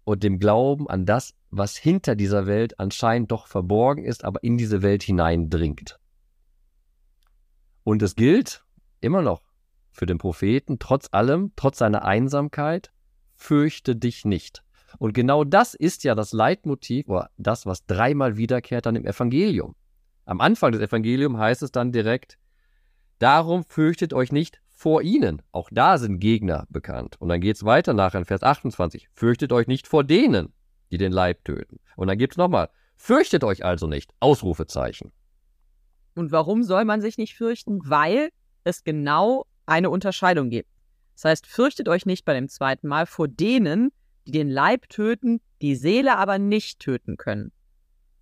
und 0.04 0.22
dem 0.22 0.38
Glauben 0.38 0.88
an 0.88 1.04
das, 1.04 1.34
was 1.50 1.76
hinter 1.76 2.16
dieser 2.16 2.46
Welt 2.46 2.80
anscheinend 2.80 3.30
doch 3.30 3.46
verborgen 3.46 4.04
ist, 4.04 4.24
aber 4.24 4.42
in 4.42 4.56
diese 4.56 4.80
Welt 4.80 5.02
hineindringt. 5.02 5.98
Und 7.84 8.02
es 8.02 8.14
gilt 8.14 8.64
immer 9.00 9.20
noch 9.20 9.42
für 9.90 10.06
den 10.06 10.18
Propheten, 10.18 10.78
trotz 10.78 11.08
allem, 11.12 11.52
trotz 11.54 11.78
seiner 11.78 12.04
Einsamkeit, 12.04 12.92
fürchte 13.34 13.94
dich 13.94 14.24
nicht. 14.24 14.65
Und 14.98 15.12
genau 15.12 15.44
das 15.44 15.74
ist 15.74 16.04
ja 16.04 16.14
das 16.14 16.32
Leitmotiv 16.32 17.08
oder 17.08 17.30
das, 17.36 17.66
was 17.66 17.84
dreimal 17.86 18.36
wiederkehrt 18.36 18.86
dann 18.86 18.96
im 18.96 19.06
Evangelium. 19.06 19.74
Am 20.24 20.40
Anfang 20.40 20.72
des 20.72 20.80
Evangeliums 20.80 21.38
heißt 21.38 21.62
es 21.62 21.72
dann 21.72 21.92
direkt, 21.92 22.38
darum 23.18 23.64
fürchtet 23.64 24.12
euch 24.12 24.32
nicht 24.32 24.60
vor 24.72 25.02
ihnen. 25.02 25.40
Auch 25.52 25.68
da 25.72 25.98
sind 25.98 26.18
Gegner 26.18 26.66
bekannt. 26.68 27.16
Und 27.20 27.28
dann 27.28 27.40
geht 27.40 27.56
es 27.56 27.64
weiter 27.64 27.94
nachher 27.94 28.18
in 28.18 28.24
Vers 28.24 28.42
28. 28.42 29.08
Fürchtet 29.12 29.52
euch 29.52 29.66
nicht 29.66 29.86
vor 29.86 30.04
denen, 30.04 30.52
die 30.90 30.98
den 30.98 31.12
Leib 31.12 31.44
töten. 31.44 31.78
Und 31.96 32.08
dann 32.08 32.18
gibt 32.18 32.34
es 32.34 32.36
nochmal, 32.36 32.68
fürchtet 32.94 33.44
euch 33.44 33.64
also 33.64 33.86
nicht. 33.86 34.12
Ausrufezeichen. 34.20 35.12
Und 36.14 36.32
warum 36.32 36.62
soll 36.62 36.84
man 36.84 37.00
sich 37.00 37.18
nicht 37.18 37.34
fürchten? 37.34 37.80
Weil 37.84 38.30
es 38.64 38.84
genau 38.84 39.46
eine 39.66 39.90
Unterscheidung 39.90 40.50
gibt. 40.50 40.70
Das 41.14 41.24
heißt, 41.24 41.46
fürchtet 41.46 41.88
euch 41.88 42.04
nicht 42.04 42.24
bei 42.24 42.34
dem 42.34 42.48
zweiten 42.48 42.88
Mal 42.88 43.06
vor 43.06 43.28
denen, 43.28 43.90
die 44.26 44.32
den 44.32 44.50
Leib 44.50 44.88
töten, 44.88 45.40
die 45.62 45.74
Seele 45.74 46.16
aber 46.16 46.38
nicht 46.38 46.80
töten 46.80 47.16
können. 47.16 47.52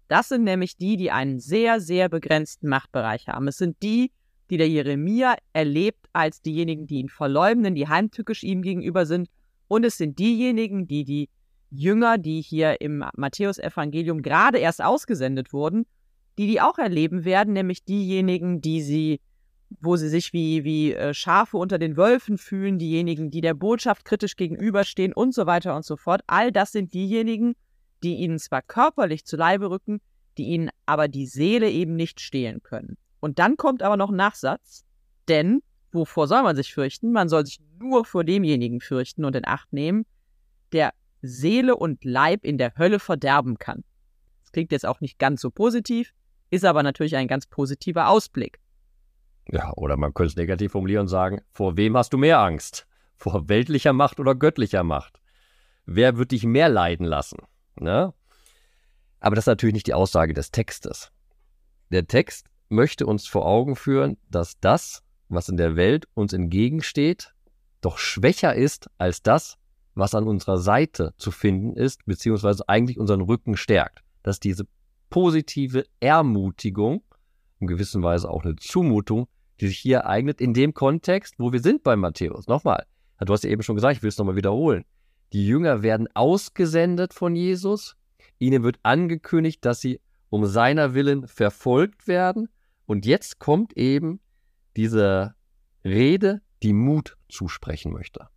Das 0.09 0.29
sind 0.29 0.45
nämlich 0.45 0.77
die, 0.77 0.97
die 0.97 1.11
einen 1.11 1.41
sehr, 1.41 1.81
sehr 1.81 2.09
begrenzten 2.09 2.69
Machtbereich 2.69 3.29
haben. 3.29 3.49
Es 3.49 3.57
sind 3.57 3.77
die, 3.83 4.13
die 4.51 4.59
der 4.59 4.69
Jeremia 4.69 5.37
erlebt 5.53 6.07
als 6.13 6.43
diejenigen, 6.43 6.87
die 6.87 6.97
ihn 6.97 7.09
verleumden, 7.09 7.75
die 7.75 7.89
heimtückisch 7.89 8.43
ihm 8.43 8.63
gegenüber 8.63 9.07
sind. 9.07 9.29
Und 9.69 9.85
es 9.85 9.97
sind 9.97 10.19
diejenigen, 10.19 10.87
die 10.87 11.05
die 11.05 11.31
Jünger, 11.71 12.19
die 12.19 12.43
hier 12.43 12.81
im 12.81 13.05
Matthäusevangelium 13.17 14.23
gerade 14.23 14.59
erst 14.59 14.83
ausgesendet 14.83 15.53
wurden, 15.53 15.87
die 16.39 16.47
die 16.47 16.61
auch 16.61 16.79
erleben 16.79 17.25
werden, 17.25 17.55
nämlich 17.55 17.85
diejenigen, 17.85 18.61
die 18.61 18.83
sie 18.83 19.21
wo 19.81 19.97
sie 19.97 20.09
sich 20.09 20.33
wie, 20.33 20.65
wie 20.65 20.95
äh, 20.95 21.15
Schafe 21.15 21.57
unter 21.57 21.79
den 21.79 21.97
Wölfen 21.97 22.39
fühlen, 22.39 22.79
diejenigen, 22.79 23.31
die 23.31 23.41
der 23.41 23.55
Botschaft 23.55 24.05
kritisch 24.05 24.37
gegenüberstehen 24.37 25.13
und 25.13 25.35
so 25.35 25.47
weiter 25.47 25.77
und 25.77 25.85
so 25.85 25.97
fort. 25.97 26.23
All 26.27 26.53
das 26.53 26.73
sind 26.73 26.95
diejenigen, 26.95 27.55
die 28.03 28.17
ihnen 28.17 28.39
zwar 28.39 28.63
körperlich 28.63 29.25
zu 29.25 29.37
Leibe 29.37 29.71
rücken, 29.71 30.01
die 30.37 30.45
ihnen 30.45 30.71
aber 30.87 31.09
die 31.09 31.27
Seele 31.27 31.71
eben 31.71 31.97
nicht 31.97 32.21
stehlen 32.21 32.63
können. 32.63 32.97
Und 33.21 33.39
dann 33.39 33.57
kommt 33.57 33.83
aber 33.83 33.97
noch 33.97 34.11
ein 34.11 34.17
Nachsatz, 34.17 34.85
denn 35.29 35.63
wovor 35.93 36.29
soll 36.29 36.43
man 36.43 36.57
sich 36.57 36.75
fürchten? 36.75 37.13
Man 37.13 37.29
soll 37.29 37.47
sich 37.47 37.61
nur 37.79 38.05
vor 38.05 38.25
demjenigen 38.25 38.81
fürchten 38.81 39.25
und 39.25 39.37
in 39.37 39.47
Acht 39.47 39.73
nehmen, 39.73 40.05
der 40.73 40.93
Seele 41.23 41.77
und 41.77 42.05
Leib 42.05 42.45
in 42.45 42.59
der 42.59 42.77
Hölle 42.77 42.99
verderben 42.99 43.59
kann. 43.59 43.85
Das 44.43 44.53
klingt 44.53 44.73
jetzt 44.73 44.85
auch 44.85 45.01
nicht 45.01 45.19
ganz 45.19 45.41
so 45.41 45.51
positiv, 45.51 46.13
ist 46.51 46.65
aber 46.65 46.83
natürlich 46.83 47.17
ein 47.17 47.29
ganz 47.29 47.47
positiver 47.47 48.09
Ausblick. 48.09 48.61
Ja, 49.51 49.73
oder 49.75 49.97
man 49.97 50.15
könnte 50.15 50.31
es 50.31 50.37
negativ 50.37 50.73
formulieren 50.73 51.03
und 51.03 51.09
sagen, 51.09 51.41
vor 51.53 51.77
wem 51.77 51.97
hast 51.97 52.13
du 52.13 52.19
mehr 52.19 52.41
Angst? 52.41 52.87
Vor 53.17 53.49
weltlicher 53.49 53.93
Macht 53.93 54.19
oder 54.21 54.35
göttlicher 54.35 54.83
Macht? 54.83 55.21
Wer 55.87 56.17
wird 56.17 56.31
dich 56.31 56.45
mehr 56.45 56.69
leiden 56.69 57.07
lassen? 57.07 57.39
Ne? 57.79 58.15
Aber 59.21 59.37
das 59.37 59.45
ist 59.45 59.49
natürlich 59.49 59.75
nicht 59.75 59.87
die 59.87 59.95
Aussage 59.95 60.35
des 60.35 60.51
Textes. 60.51 61.11
Der 61.91 62.07
Text 62.07 62.49
möchte 62.69 63.07
uns 63.07 63.27
vor 63.27 63.47
Augen 63.47 63.77
führen, 63.77 64.17
dass 64.31 64.59
das, 64.61 65.03
was 65.29 65.49
in 65.49 65.57
der 65.57 65.77
Welt 65.77 66.09
uns 66.15 66.33
entgegensteht, 66.33 67.35
doch 67.81 67.99
schwächer 67.99 68.55
ist 68.55 68.89
als 68.99 69.23
das, 69.23 69.59
was 69.95 70.15
an 70.15 70.27
unserer 70.27 70.59
Seite 70.59 71.15
zu 71.19 71.31
finden 71.31 71.77
ist, 71.77 72.05
beziehungsweise 72.07 72.69
eigentlich 72.69 72.99
unseren 72.99 73.21
Rücken 73.21 73.57
stärkt. 73.57 74.03
Dass 74.23 74.41
diese 74.41 74.67
positive 75.11 75.85
Ermutigung, 76.01 77.03
in 77.65 77.69
gewisser 77.69 78.03
Weise 78.03 78.29
auch 78.31 78.45
eine 78.45 78.57
Zumutung, 78.57 79.27
die 79.61 79.69
sich 79.69 79.79
hier 79.79 79.99
ereignet, 79.99 80.41
in 80.41 80.55
dem 80.55 80.75
Kontext, 80.75 81.35
wo 81.39 81.53
wir 81.53 81.61
sind 81.61 81.83
bei 81.83 81.97
Matthäus. 81.97 82.47
Nochmal, 82.47 82.87
du 83.21 83.33
hast 83.33 83.45
ja 83.45 83.51
eben 83.51 83.63
schon 83.63 83.77
gesagt, 83.77 83.97
ich 83.97 84.03
will 84.03 84.09
es 84.09 84.19
nochmal 84.19 84.37
wiederholen. 84.37 84.85
Die 85.33 85.47
Jünger 85.47 85.83
werden 85.83 86.09
ausgesendet 86.15 87.15
von 87.15 87.35
Jesus. 87.35 87.97
Ihnen 88.39 88.63
wird 88.63 88.79
angekündigt, 88.83 89.65
dass 89.65 89.81
sie 89.81 90.01
um 90.31 90.47
seiner 90.47 90.95
Willen 90.95 91.27
verfolgt 91.27 92.07
werden. 92.07 92.49
Und 92.87 93.07
jetzt 93.07 93.39
kommt 93.39 93.77
eben 93.77 94.21
diese 94.77 95.35
Rede, 95.85 96.41
die 96.63 96.73
Mut 96.73 97.17
zusprechen 97.29 97.93
möchte. 97.93 98.29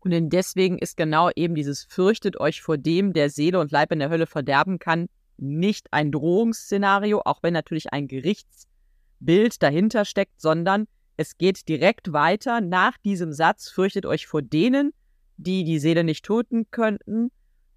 Und 0.00 0.30
deswegen 0.30 0.78
ist 0.78 0.96
genau 0.96 1.30
eben 1.34 1.54
dieses 1.54 1.84
Fürchtet 1.84 2.38
euch 2.40 2.60
vor 2.60 2.76
dem, 2.76 3.12
der 3.12 3.30
Seele 3.30 3.60
und 3.60 3.70
Leib 3.70 3.92
in 3.92 4.00
der 4.00 4.10
Hölle 4.10 4.26
verderben 4.26 4.78
kann, 4.78 5.08
nicht 5.42 5.92
ein 5.92 6.12
Drohungsszenario, 6.12 7.22
auch 7.24 7.42
wenn 7.42 7.52
natürlich 7.52 7.92
ein 7.92 8.08
Gerichtsbild 8.08 9.62
dahinter 9.62 10.04
steckt, 10.04 10.40
sondern 10.40 10.86
es 11.16 11.36
geht 11.36 11.68
direkt 11.68 12.12
weiter 12.12 12.60
nach 12.60 12.96
diesem 12.98 13.32
Satz, 13.32 13.68
fürchtet 13.68 14.06
euch 14.06 14.26
vor 14.26 14.42
denen, 14.42 14.92
die 15.36 15.64
die 15.64 15.78
Seele 15.78 16.04
nicht 16.04 16.24
töten 16.24 16.70
könnten, 16.70 17.30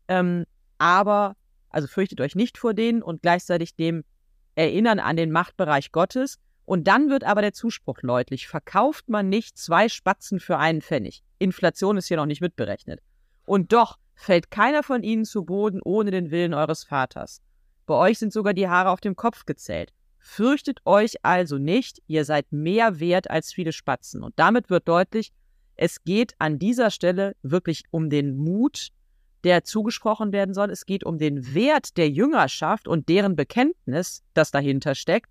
ähm, 0.08 0.46
aber, 0.78 1.36
also 1.70 1.88
fürchtet 1.88 2.22
euch 2.22 2.36
nicht 2.36 2.58
vor 2.58 2.74
denen 2.74 3.02
und 3.02 3.22
gleichzeitig 3.22 3.76
dem 3.76 4.04
Erinnern 4.56 5.00
an 5.00 5.18
den 5.18 5.32
Machtbereich 5.32 5.92
Gottes. 5.92 6.40
Und 6.66 6.88
dann 6.88 7.10
wird 7.10 7.24
aber 7.24 7.42
der 7.42 7.54
Zuspruch 7.54 8.00
deutlich, 8.02 8.48
verkauft 8.48 9.10
man 9.10 9.30
nicht 9.30 9.58
zwei 9.58 9.88
Spatzen 9.88 10.40
für 10.40 10.58
einen 10.58 10.82
Pfennig. 10.82 11.24
Inflation 11.38 11.98
ist 11.98 12.08
hier 12.08 12.18
noch 12.18 12.26
nicht 12.26 12.42
mitberechnet. 12.42 13.02
Und 13.46 13.72
doch 13.74 14.00
fällt 14.16 14.50
keiner 14.50 14.82
von 14.82 15.04
ihnen 15.04 15.26
zu 15.26 15.46
Boden 15.46 15.82
ohne 15.84 16.10
den 16.10 16.32
Willen 16.32 16.54
eures 16.54 16.84
Vaters. 16.84 17.42
Bei 17.86 17.96
euch 17.96 18.18
sind 18.18 18.34
sogar 18.34 18.54
die 18.54 18.68
Haare 18.68 18.90
auf 18.90 19.02
dem 19.02 19.16
Kopf 19.16 19.46
gezählt. 19.46 19.94
Fürchtet 20.18 20.80
euch 20.86 21.24
also 21.24 21.60
nicht, 21.60 22.02
ihr 22.08 22.26
seid 22.26 22.52
mehr 22.52 23.00
wert 23.00 23.30
als 23.30 23.54
viele 23.54 23.72
Spatzen. 23.72 24.24
Und 24.24 24.34
damit 24.38 24.72
wird 24.72 24.88
deutlich, 24.88 25.32
es 25.76 26.04
geht 26.04 26.34
an 26.40 26.58
dieser 26.58 26.90
Stelle 26.90 27.36
wirklich 27.44 27.84
um 27.92 28.10
den 28.10 28.36
Mut, 28.36 28.90
der 29.44 29.64
zugesprochen 29.64 30.32
werden 30.32 30.56
soll. 30.56 30.72
Es 30.72 30.88
geht 30.88 31.04
um 31.04 31.20
den 31.20 31.54
Wert 31.54 31.98
der 31.98 32.10
Jüngerschaft 32.10 32.88
und 32.88 33.08
deren 33.08 33.36
Bekenntnis, 33.36 34.24
das 34.34 34.50
dahinter 34.50 34.96
steckt. 34.96 35.30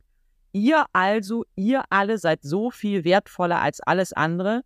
Ihr 0.52 0.84
also, 0.92 1.44
ihr 1.56 1.82
alle 1.90 2.18
seid 2.18 2.42
so 2.42 2.70
viel 2.70 3.02
wertvoller 3.02 3.60
als 3.60 3.80
alles 3.80 4.12
andere. 4.12 4.62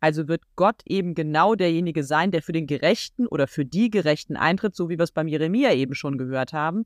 Also 0.00 0.28
wird 0.28 0.42
Gott 0.56 0.82
eben 0.84 1.14
genau 1.14 1.54
derjenige 1.54 2.04
sein, 2.04 2.30
der 2.30 2.42
für 2.42 2.52
den 2.52 2.66
Gerechten 2.66 3.26
oder 3.26 3.46
für 3.46 3.64
die 3.64 3.88
Gerechten 3.88 4.36
eintritt, 4.36 4.76
so 4.76 4.90
wie 4.90 4.98
wir 4.98 5.04
es 5.04 5.12
beim 5.12 5.28
Jeremia 5.28 5.72
eben 5.72 5.94
schon 5.94 6.18
gehört 6.18 6.52
haben 6.52 6.84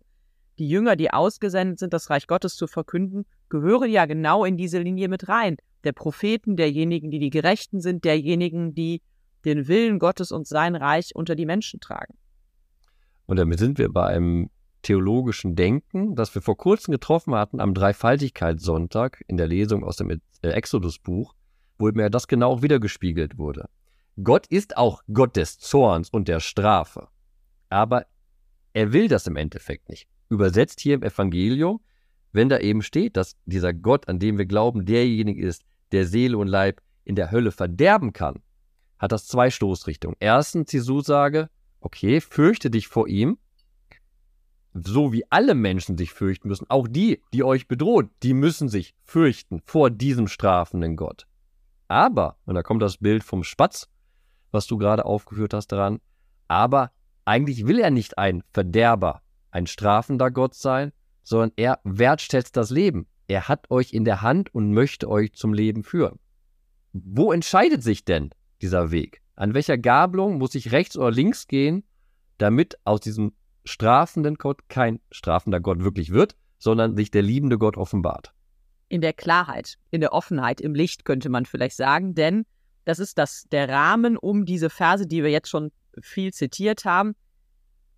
die 0.58 0.68
Jünger, 0.68 0.96
die 0.96 1.12
ausgesendet 1.12 1.78
sind, 1.78 1.92
das 1.92 2.10
Reich 2.10 2.26
Gottes 2.26 2.56
zu 2.56 2.66
verkünden, 2.66 3.26
gehören 3.48 3.90
ja 3.90 4.06
genau 4.06 4.44
in 4.44 4.56
diese 4.56 4.78
Linie 4.78 5.08
mit 5.08 5.28
rein. 5.28 5.56
Der 5.84 5.92
Propheten, 5.92 6.56
derjenigen, 6.56 7.10
die 7.10 7.18
die 7.18 7.30
Gerechten 7.30 7.80
sind, 7.80 8.04
derjenigen, 8.04 8.75
die 8.75 9.02
den 9.44 9.68
Willen 9.68 9.98
Gottes 9.98 10.32
und 10.32 10.46
sein 10.46 10.75
Reich 10.75 11.14
unter 11.14 11.34
die 11.36 11.46
Menschen 11.46 11.80
tragen. 11.80 12.14
Und 13.26 13.36
damit 13.36 13.58
sind 13.58 13.78
wir 13.78 13.92
bei 13.92 14.06
einem 14.06 14.50
theologischen 14.82 15.56
Denken, 15.56 16.14
das 16.14 16.34
wir 16.34 16.42
vor 16.42 16.56
kurzem 16.56 16.92
getroffen 16.92 17.34
hatten 17.34 17.60
am 17.60 17.75
Dreifaltigkeitssonntag 17.75 19.22
in 19.26 19.36
der 19.36 19.48
Lesung 19.48 19.84
aus 19.84 19.96
dem 19.96 20.20
Exodus-Buch, 20.42 21.34
wo 21.78 21.90
mir 21.90 22.10
das 22.10 22.28
genau 22.28 22.52
auch 22.52 22.62
wiedergespiegelt 22.62 23.36
wurde. 23.36 23.68
Gott 24.22 24.46
ist 24.46 24.76
auch 24.76 25.02
Gott 25.12 25.36
des 25.36 25.58
Zorns 25.58 26.08
und 26.08 26.28
der 26.28 26.40
Strafe. 26.40 27.08
Aber 27.68 28.06
er 28.72 28.92
will 28.92 29.08
das 29.08 29.26
im 29.26 29.36
Endeffekt 29.36 29.88
nicht 29.88 30.08
übersetzt 30.28 30.80
hier 30.80 30.95
im 30.95 31.02
Evangelium, 31.02 31.80
wenn 32.33 32.49
da 32.49 32.59
eben 32.59 32.83
steht, 32.83 33.16
dass 33.16 33.37
dieser 33.47 33.73
Gott, 33.73 34.09
an 34.09 34.18
dem 34.18 34.38
wir 34.38 34.47
glauben, 34.47 34.85
derjenige 34.85 35.42
ist, 35.42 35.64
der 35.92 36.06
Seele 36.06 36.37
und 36.38 36.49
Leib 36.49 36.83
in 37.04 37.16
der 37.16 37.30
Hölle 37.30 37.52
verderben 37.52 38.12
kann, 38.12 38.42
hat 38.99 39.12
das 39.12 39.26
zwei 39.26 39.50
Stoßrichtungen. 39.50 40.16
Erstens 40.21 40.71
die 40.71 40.80
Zusage, 40.80 41.49
okay, 41.80 42.21
fürchte 42.21 42.71
dich 42.71 42.88
vor 42.88 43.09
ihm, 43.09 43.38
so 44.75 45.12
wie 45.12 45.25
alle 45.30 45.54
Menschen 45.54 45.97
sich 45.97 46.12
fürchten 46.12 46.49
müssen, 46.49 46.68
auch 46.68 46.88
die, 46.88 47.23
die 47.33 47.45
euch 47.45 47.68
bedroht, 47.68 48.11
die 48.23 48.35
müssen 48.35 48.68
sich 48.68 48.95
fürchten 49.02 49.62
vor 49.64 49.90
diesem 49.90 50.28
strafenden 50.28 50.97
Gott. 50.97 51.26
Aber, 51.88 52.37
und 52.45 52.54
da 52.54 52.62
kommt 52.62 52.83
das 52.83 52.99
Bild 52.99 53.23
vom 53.23 53.45
Spatz, 53.45 53.88
was 54.50 54.66
du 54.66 54.76
gerade 54.76 55.04
aufgeführt 55.04 55.54
hast 55.54 55.68
daran, 55.68 56.00
aber 56.49 56.90
eigentlich 57.25 57.66
will 57.66 57.80
er 57.80 57.90
nicht 57.90 58.18
ein 58.18 58.42
Verderber 58.52 59.23
ein 59.56 59.66
strafender 59.66 60.30
Gott 60.30 60.54
sein, 60.54 60.92
sondern 61.22 61.50
er 61.56 61.80
wertschätzt 61.82 62.58
das 62.58 62.70
Leben. 62.70 63.06
Er 63.26 63.48
hat 63.48 63.70
euch 63.70 63.94
in 63.94 64.04
der 64.04 64.20
Hand 64.20 64.54
und 64.54 64.72
möchte 64.72 65.08
euch 65.08 65.32
zum 65.32 65.54
Leben 65.54 65.82
führen. 65.82 66.18
Wo 66.92 67.32
entscheidet 67.32 67.82
sich 67.82 68.04
denn 68.04 68.30
dieser 68.60 68.90
Weg? 68.90 69.22
An 69.34 69.54
welcher 69.54 69.78
Gabelung 69.78 70.36
muss 70.36 70.54
ich 70.54 70.72
rechts 70.72 70.96
oder 70.96 71.10
links 71.10 71.46
gehen, 71.46 71.84
damit 72.36 72.78
aus 72.84 73.00
diesem 73.00 73.32
strafenden 73.64 74.34
Gott 74.34 74.68
kein 74.68 75.00
strafender 75.10 75.60
Gott 75.60 75.82
wirklich 75.82 76.10
wird, 76.10 76.36
sondern 76.58 76.94
sich 76.94 77.10
der 77.10 77.22
liebende 77.22 77.56
Gott 77.56 77.78
offenbart? 77.78 78.34
In 78.88 79.00
der 79.00 79.14
Klarheit, 79.14 79.78
in 79.90 80.02
der 80.02 80.12
Offenheit, 80.12 80.60
im 80.60 80.75
Licht 80.75 81.06
könnte 81.06 81.30
man 81.30 81.46
vielleicht 81.46 81.76
sagen, 81.76 82.14
denn 82.14 82.44
das 82.84 82.98
ist 82.98 83.16
das, 83.16 83.46
der 83.50 83.70
Rahmen 83.70 84.18
um 84.18 84.44
diese 84.44 84.68
Verse, 84.68 85.06
die 85.06 85.22
wir 85.22 85.30
jetzt 85.30 85.48
schon 85.48 85.72
viel 86.02 86.32
zitiert 86.32 86.84
haben, 86.84 87.14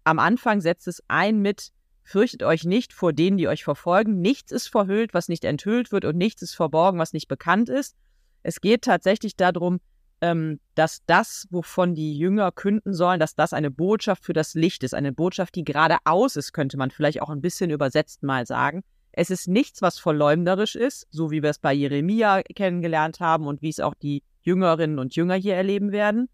am 0.08 0.18
Anfang 0.18 0.62
setzt 0.62 0.88
es 0.88 1.02
ein 1.08 1.42
mit, 1.42 1.68
fürchtet 2.02 2.42
euch 2.42 2.64
nicht 2.64 2.94
vor 2.94 3.12
denen, 3.12 3.36
die 3.36 3.46
euch 3.46 3.62
verfolgen. 3.62 4.22
Nichts 4.22 4.52
ist 4.52 4.68
verhüllt, 4.68 5.12
was 5.12 5.28
nicht 5.28 5.44
enthüllt 5.44 5.92
wird 5.92 6.06
und 6.06 6.16
nichts 6.16 6.40
ist 6.40 6.54
verborgen, 6.54 6.98
was 6.98 7.12
nicht 7.12 7.28
bekannt 7.28 7.68
ist. 7.68 7.94
Es 8.42 8.62
geht 8.62 8.82
tatsächlich 8.82 9.36
darum, 9.36 9.80
ähm, 10.22 10.60
dass 10.74 11.04
das, 11.04 11.46
wovon 11.50 11.94
die 11.94 12.16
Jünger 12.16 12.52
künden 12.52 12.94
sollen, 12.94 13.20
dass 13.20 13.34
das 13.34 13.52
eine 13.52 13.70
Botschaft 13.70 14.24
für 14.24 14.32
das 14.32 14.54
Licht 14.54 14.82
ist, 14.82 14.94
eine 14.94 15.12
Botschaft, 15.12 15.54
die 15.54 15.64
geradeaus 15.64 16.36
ist, 16.36 16.54
könnte 16.54 16.78
man 16.78 16.90
vielleicht 16.90 17.20
auch 17.20 17.28
ein 17.28 17.42
bisschen 17.42 17.68
übersetzt 17.68 18.22
mal 18.22 18.46
sagen. 18.46 18.84
Es 19.12 19.28
ist 19.28 19.46
nichts, 19.46 19.82
was 19.82 19.98
verleumderisch 19.98 20.74
ist, 20.74 21.06
so 21.10 21.30
wie 21.30 21.42
wir 21.42 21.50
es 21.50 21.58
bei 21.58 21.74
Jeremia 21.74 22.42
kennengelernt 22.42 23.20
haben 23.20 23.46
und 23.46 23.60
wie 23.60 23.68
es 23.68 23.80
auch 23.80 23.94
die 23.94 24.22
Jüngerinnen 24.40 24.98
und 24.98 25.14
Jünger 25.16 25.34
hier 25.34 25.54
erleben 25.54 25.92
werden, 25.92 26.30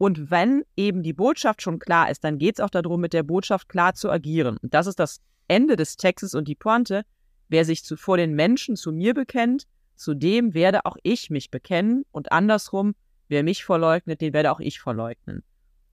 und 0.00 0.30
wenn 0.30 0.64
eben 0.78 1.02
die 1.02 1.12
Botschaft 1.12 1.60
schon 1.60 1.78
klar 1.78 2.10
ist, 2.10 2.24
dann 2.24 2.38
geht 2.38 2.54
es 2.54 2.60
auch 2.60 2.70
darum, 2.70 3.02
mit 3.02 3.12
der 3.12 3.22
Botschaft 3.22 3.68
klar 3.68 3.92
zu 3.92 4.10
agieren. 4.10 4.56
Und 4.56 4.72
das 4.72 4.86
ist 4.86 4.98
das 4.98 5.20
Ende 5.46 5.76
des 5.76 5.98
Textes 5.98 6.34
und 6.34 6.48
die 6.48 6.54
Pointe. 6.54 7.02
Wer 7.50 7.66
sich 7.66 7.84
zu, 7.84 7.98
vor 7.98 8.16
den 8.16 8.32
Menschen 8.32 8.76
zu 8.76 8.92
mir 8.92 9.12
bekennt, 9.12 9.66
zu 9.96 10.14
dem 10.14 10.54
werde 10.54 10.86
auch 10.86 10.96
ich 11.02 11.28
mich 11.28 11.50
bekennen. 11.50 12.06
Und 12.12 12.32
andersrum, 12.32 12.94
wer 13.28 13.42
mich 13.42 13.62
verleugnet, 13.62 14.22
den 14.22 14.32
werde 14.32 14.52
auch 14.52 14.60
ich 14.60 14.80
verleugnen. 14.80 15.42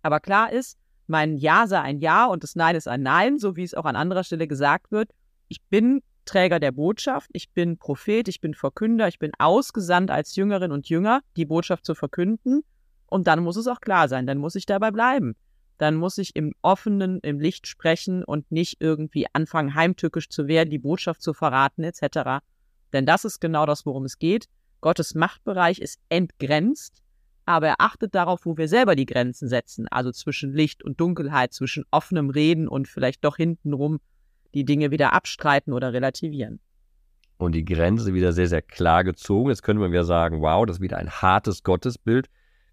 Aber 0.03 0.21
klar 0.21 0.53
ist, 0.53 0.77
mein 1.07 1.35
Ja 1.35 1.67
sei 1.67 1.81
ein 1.81 1.99
Ja 1.99 2.27
und 2.27 2.43
das 2.43 2.55
Nein 2.55 2.77
ist 2.77 2.87
ein 2.87 3.01
Nein, 3.01 3.37
so 3.37 3.57
wie 3.57 3.63
es 3.63 3.73
auch 3.73 3.83
an 3.83 3.97
anderer 3.97 4.23
Stelle 4.23 4.47
gesagt 4.47 4.89
wird. 4.89 5.11
Ich 5.49 5.61
bin 5.63 6.01
Träger 6.23 6.61
der 6.61 6.71
Botschaft, 6.71 7.29
ich 7.33 7.49
bin 7.49 7.77
Prophet, 7.77 8.29
ich 8.29 8.39
bin 8.39 8.53
Verkünder, 8.53 9.09
ich 9.09 9.19
bin 9.19 9.33
ausgesandt 9.37 10.11
als 10.11 10.33
Jüngerin 10.37 10.71
und 10.71 10.87
Jünger, 10.87 11.19
die 11.35 11.45
Botschaft 11.45 11.85
zu 11.85 11.93
verkünden. 11.93 12.63
Und 13.07 13.27
dann 13.27 13.41
muss 13.41 13.55
es 13.55 13.67
auch 13.67 13.81
klar 13.81 14.07
sein, 14.07 14.27
dann 14.27 14.37
muss 14.37 14.55
ich 14.55 14.65
dabei 14.65 14.91
bleiben. 14.91 15.35
Dann 15.77 15.95
muss 15.95 16.17
ich 16.17 16.35
im 16.35 16.53
Offenen, 16.61 17.19
im 17.19 17.39
Licht 17.39 17.67
sprechen 17.67 18.23
und 18.23 18.51
nicht 18.51 18.77
irgendwie 18.79 19.27
anfangen, 19.33 19.75
heimtückisch 19.75 20.29
zu 20.29 20.47
werden, 20.47 20.69
die 20.69 20.79
Botschaft 20.79 21.21
zu 21.21 21.33
verraten, 21.33 21.83
etc. 21.83 22.43
Denn 22.93 23.05
das 23.05 23.25
ist 23.25 23.39
genau 23.39 23.65
das, 23.65 23.85
worum 23.85 24.05
es 24.05 24.17
geht. 24.17 24.47
Gottes 24.81 25.15
Machtbereich 25.15 25.79
ist 25.79 25.99
entgrenzt, 26.09 27.01
aber 27.45 27.67
er 27.67 27.75
achtet 27.79 28.13
darauf, 28.13 28.45
wo 28.45 28.57
wir 28.57 28.67
selber 28.67 28.95
die 28.95 29.05
Grenzen 29.05 29.47
setzen, 29.47 29.87
also 29.87 30.11
zwischen 30.11 30.53
Licht 30.53 30.83
und 30.83 30.99
Dunkelheit, 30.99 31.53
zwischen 31.53 31.85
offenem 31.91 32.29
Reden 32.29 32.67
und 32.67 32.87
vielleicht 32.87 33.23
doch 33.23 33.37
hintenrum 33.37 33.99
die 34.53 34.65
Dinge 34.65 34.91
wieder 34.91 35.13
abstreiten 35.13 35.73
oder 35.73 35.93
relativieren. 35.93 36.59
Und 37.37 37.53
die 37.53 37.65
Grenze 37.65 38.13
wieder 38.13 38.33
sehr, 38.33 38.47
sehr 38.47 38.63
klar 38.63 39.03
gezogen. 39.03 39.49
Jetzt 39.49 39.61
könnte 39.61 39.79
man 39.79 39.91
wieder 39.91 40.03
sagen, 40.03 40.41
wow, 40.41 40.65
das 40.65 40.77
ist 40.77 40.81
wieder 40.81 40.97
ein 40.97 41.09
hartes 41.09 41.63
Gottesbild, 41.63 42.27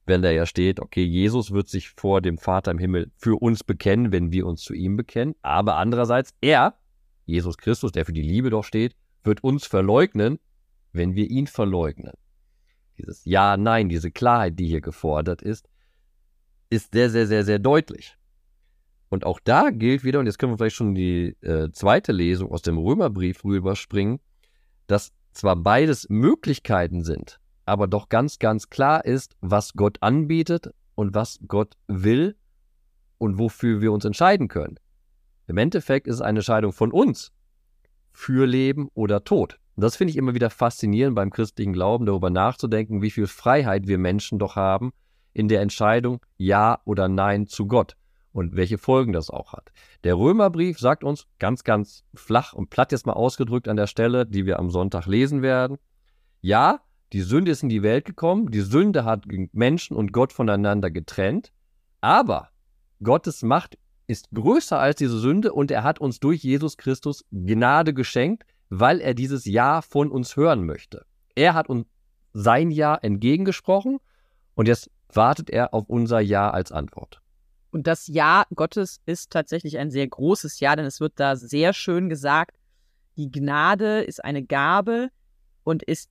wenn 0.06 0.22
da 0.22 0.30
ja 0.30 0.46
steht, 0.46 0.80
okay, 0.80 1.02
Jesus 1.02 1.50
wird 1.52 1.68
sich 1.68 1.90
vor 1.90 2.20
dem 2.20 2.38
Vater 2.38 2.70
im 2.70 2.78
Himmel 2.78 3.10
für 3.16 3.40
uns 3.40 3.64
bekennen, 3.64 4.12
wenn 4.12 4.32
wir 4.32 4.46
uns 4.46 4.62
zu 4.62 4.74
ihm 4.74 4.96
bekennen. 4.96 5.34
Aber 5.42 5.76
andererseits, 5.76 6.34
er, 6.40 6.78
Jesus 7.24 7.56
Christus, 7.56 7.92
der 7.92 8.04
für 8.04 8.12
die 8.12 8.22
Liebe 8.22 8.50
doch 8.50 8.64
steht, 8.64 8.94
wird 9.22 9.42
uns 9.42 9.66
verleugnen, 9.66 10.38
wenn 10.92 11.14
wir 11.14 11.30
ihn 11.30 11.46
verleugnen. 11.46 12.12
Dieses 12.98 13.24
Ja, 13.24 13.56
Nein, 13.56 13.88
diese 13.88 14.10
Klarheit, 14.10 14.58
die 14.58 14.66
hier 14.66 14.80
gefordert 14.80 15.42
ist, 15.42 15.68
ist 16.70 16.92
sehr, 16.92 17.10
sehr, 17.10 17.26
sehr, 17.26 17.44
sehr 17.44 17.58
deutlich. 17.58 18.16
Und 19.08 19.24
auch 19.24 19.40
da 19.42 19.70
gilt 19.70 20.04
wieder, 20.04 20.18
und 20.18 20.26
jetzt 20.26 20.38
können 20.38 20.52
wir 20.52 20.58
vielleicht 20.58 20.76
schon 20.76 20.94
die 20.94 21.36
äh, 21.40 21.70
zweite 21.72 22.12
Lesung 22.12 22.50
aus 22.50 22.62
dem 22.62 22.78
Römerbrief 22.78 23.44
rüberspringen, 23.44 24.20
dass 24.86 25.12
zwar 25.32 25.56
beides 25.56 26.08
Möglichkeiten 26.08 27.04
sind, 27.04 27.40
aber 27.66 27.86
doch 27.86 28.08
ganz, 28.08 28.38
ganz 28.38 28.70
klar 28.70 29.04
ist, 29.04 29.36
was 29.40 29.74
Gott 29.74 29.98
anbietet 30.00 30.70
und 30.94 31.14
was 31.14 31.40
Gott 31.46 31.76
will 31.86 32.36
und 33.18 33.38
wofür 33.38 33.80
wir 33.80 33.92
uns 33.92 34.04
entscheiden 34.04 34.48
können. 34.48 34.78
Im 35.46 35.58
Endeffekt 35.58 36.06
ist 36.06 36.16
es 36.16 36.20
eine 36.20 36.38
Entscheidung 36.38 36.72
von 36.72 36.92
uns 36.92 37.32
für 38.12 38.46
Leben 38.46 38.88
oder 38.94 39.24
Tod. 39.24 39.58
Und 39.76 39.82
das 39.82 39.96
finde 39.96 40.12
ich 40.12 40.16
immer 40.16 40.34
wieder 40.34 40.50
faszinierend 40.50 41.16
beim 41.16 41.30
christlichen 41.30 41.72
Glauben, 41.72 42.06
darüber 42.06 42.30
nachzudenken, 42.30 43.02
wie 43.02 43.10
viel 43.10 43.26
Freiheit 43.26 43.86
wir 43.86 43.98
Menschen 43.98 44.38
doch 44.38 44.56
haben 44.56 44.92
in 45.32 45.48
der 45.48 45.60
Entscheidung 45.60 46.20
Ja 46.36 46.80
oder 46.84 47.08
Nein 47.08 47.46
zu 47.46 47.66
Gott 47.66 47.96
und 48.32 48.56
welche 48.56 48.78
Folgen 48.78 49.12
das 49.12 49.30
auch 49.30 49.52
hat. 49.52 49.72
Der 50.04 50.16
Römerbrief 50.16 50.78
sagt 50.78 51.04
uns 51.04 51.26
ganz, 51.38 51.64
ganz 51.64 52.04
flach 52.14 52.52
und 52.52 52.70
platt 52.70 52.92
jetzt 52.92 53.06
mal 53.06 53.12
ausgedrückt 53.12 53.68
an 53.68 53.76
der 53.76 53.86
Stelle, 53.86 54.26
die 54.26 54.46
wir 54.46 54.58
am 54.58 54.70
Sonntag 54.70 55.06
lesen 55.06 55.42
werden. 55.42 55.78
Ja, 56.40 56.80
die 57.12 57.20
Sünde 57.20 57.50
ist 57.50 57.62
in 57.62 57.68
die 57.68 57.82
Welt 57.82 58.04
gekommen, 58.04 58.50
die 58.50 58.60
Sünde 58.60 59.04
hat 59.04 59.24
Menschen 59.52 59.96
und 59.96 60.12
Gott 60.12 60.32
voneinander 60.32 60.90
getrennt, 60.90 61.52
aber 62.00 62.50
Gottes 63.02 63.42
Macht 63.42 63.78
ist 64.06 64.28
größer 64.32 64.78
als 64.78 64.96
diese 64.96 65.18
Sünde 65.18 65.52
und 65.52 65.70
er 65.70 65.82
hat 65.82 66.00
uns 66.00 66.20
durch 66.20 66.42
Jesus 66.42 66.76
Christus 66.76 67.24
Gnade 67.30 67.94
geschenkt, 67.94 68.44
weil 68.68 69.00
er 69.00 69.14
dieses 69.14 69.44
Ja 69.44 69.82
von 69.82 70.10
uns 70.10 70.36
hören 70.36 70.64
möchte. 70.64 71.04
Er 71.34 71.54
hat 71.54 71.68
uns 71.68 71.86
sein 72.32 72.70
Ja 72.70 72.96
entgegengesprochen 72.96 73.98
und 74.54 74.68
jetzt 74.68 74.90
wartet 75.12 75.50
er 75.50 75.72
auf 75.72 75.88
unser 75.88 76.20
Ja 76.20 76.50
als 76.50 76.72
Antwort. 76.72 77.20
Und 77.70 77.86
das 77.86 78.06
Ja 78.06 78.44
Gottes 78.54 79.00
ist 79.06 79.30
tatsächlich 79.30 79.78
ein 79.78 79.90
sehr 79.90 80.06
großes 80.06 80.60
Ja, 80.60 80.76
denn 80.76 80.84
es 80.84 81.00
wird 81.00 81.14
da 81.16 81.36
sehr 81.36 81.72
schön 81.72 82.08
gesagt, 82.08 82.56
die 83.16 83.30
Gnade 83.30 84.02
ist 84.02 84.24
eine 84.24 84.44
Gabe 84.44 85.10
und 85.62 85.82
ist 85.82 86.10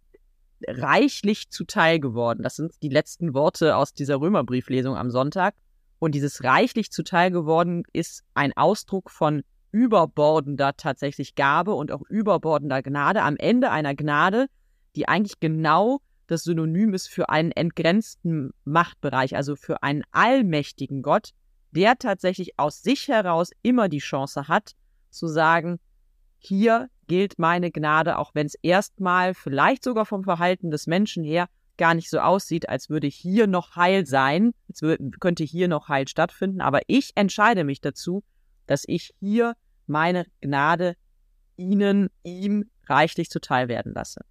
reichlich 0.67 1.49
zuteil 1.49 1.99
geworden. 1.99 2.43
Das 2.43 2.55
sind 2.55 2.73
die 2.81 2.89
letzten 2.89 3.33
Worte 3.33 3.75
aus 3.75 3.93
dieser 3.93 4.19
Römerbrieflesung 4.19 4.95
am 4.95 5.09
Sonntag. 5.09 5.55
Und 5.99 6.15
dieses 6.15 6.43
reichlich 6.43 6.91
zuteil 6.91 7.31
geworden 7.31 7.83
ist 7.93 8.23
ein 8.33 8.51
Ausdruck 8.55 9.09
von 9.09 9.43
überbordender 9.71 10.75
tatsächlich 10.75 11.35
Gabe 11.35 11.73
und 11.73 11.91
auch 11.91 12.01
überbordender 12.09 12.81
Gnade 12.81 13.21
am 13.23 13.37
Ende 13.37 13.71
einer 13.71 13.95
Gnade, 13.95 14.47
die 14.95 15.07
eigentlich 15.07 15.39
genau 15.39 15.99
das 16.27 16.43
Synonym 16.43 16.93
ist 16.93 17.09
für 17.09 17.29
einen 17.29 17.51
entgrenzten 17.51 18.51
Machtbereich, 18.65 19.35
also 19.35 19.55
für 19.55 19.83
einen 19.83 20.03
allmächtigen 20.11 21.01
Gott, 21.01 21.31
der 21.71 21.97
tatsächlich 21.97 22.59
aus 22.59 22.81
sich 22.81 23.07
heraus 23.07 23.51
immer 23.61 23.89
die 23.89 23.99
Chance 23.99 24.47
hat, 24.47 24.73
zu 25.09 25.27
sagen, 25.27 25.79
hier 26.37 26.89
gilt 27.07 27.39
meine 27.39 27.71
Gnade, 27.71 28.17
auch 28.17 28.33
wenn 28.33 28.45
es 28.45 28.55
erstmal 28.61 29.33
vielleicht 29.33 29.83
sogar 29.83 30.05
vom 30.05 30.23
Verhalten 30.23 30.71
des 30.71 30.87
Menschen 30.87 31.23
her 31.23 31.47
gar 31.77 31.93
nicht 31.93 32.09
so 32.09 32.19
aussieht, 32.19 32.69
als 32.69 32.89
würde 32.89 33.07
hier 33.07 33.47
noch 33.47 33.75
Heil 33.75 34.05
sein, 34.05 34.53
als 34.69 34.81
könnte 35.19 35.43
hier 35.43 35.67
noch 35.67 35.89
Heil 35.89 36.07
stattfinden, 36.07 36.61
aber 36.61 36.81
ich 36.87 37.11
entscheide 37.15 37.63
mich 37.63 37.81
dazu, 37.81 38.23
dass 38.67 38.83
ich 38.87 39.13
hier 39.19 39.55
meine 39.87 40.25
Gnade 40.41 40.95
ihnen, 41.57 42.09
ihm 42.23 42.69
reichlich 42.87 43.29
zuteil 43.29 43.67
werden 43.67 43.93
lasse. 43.93 44.21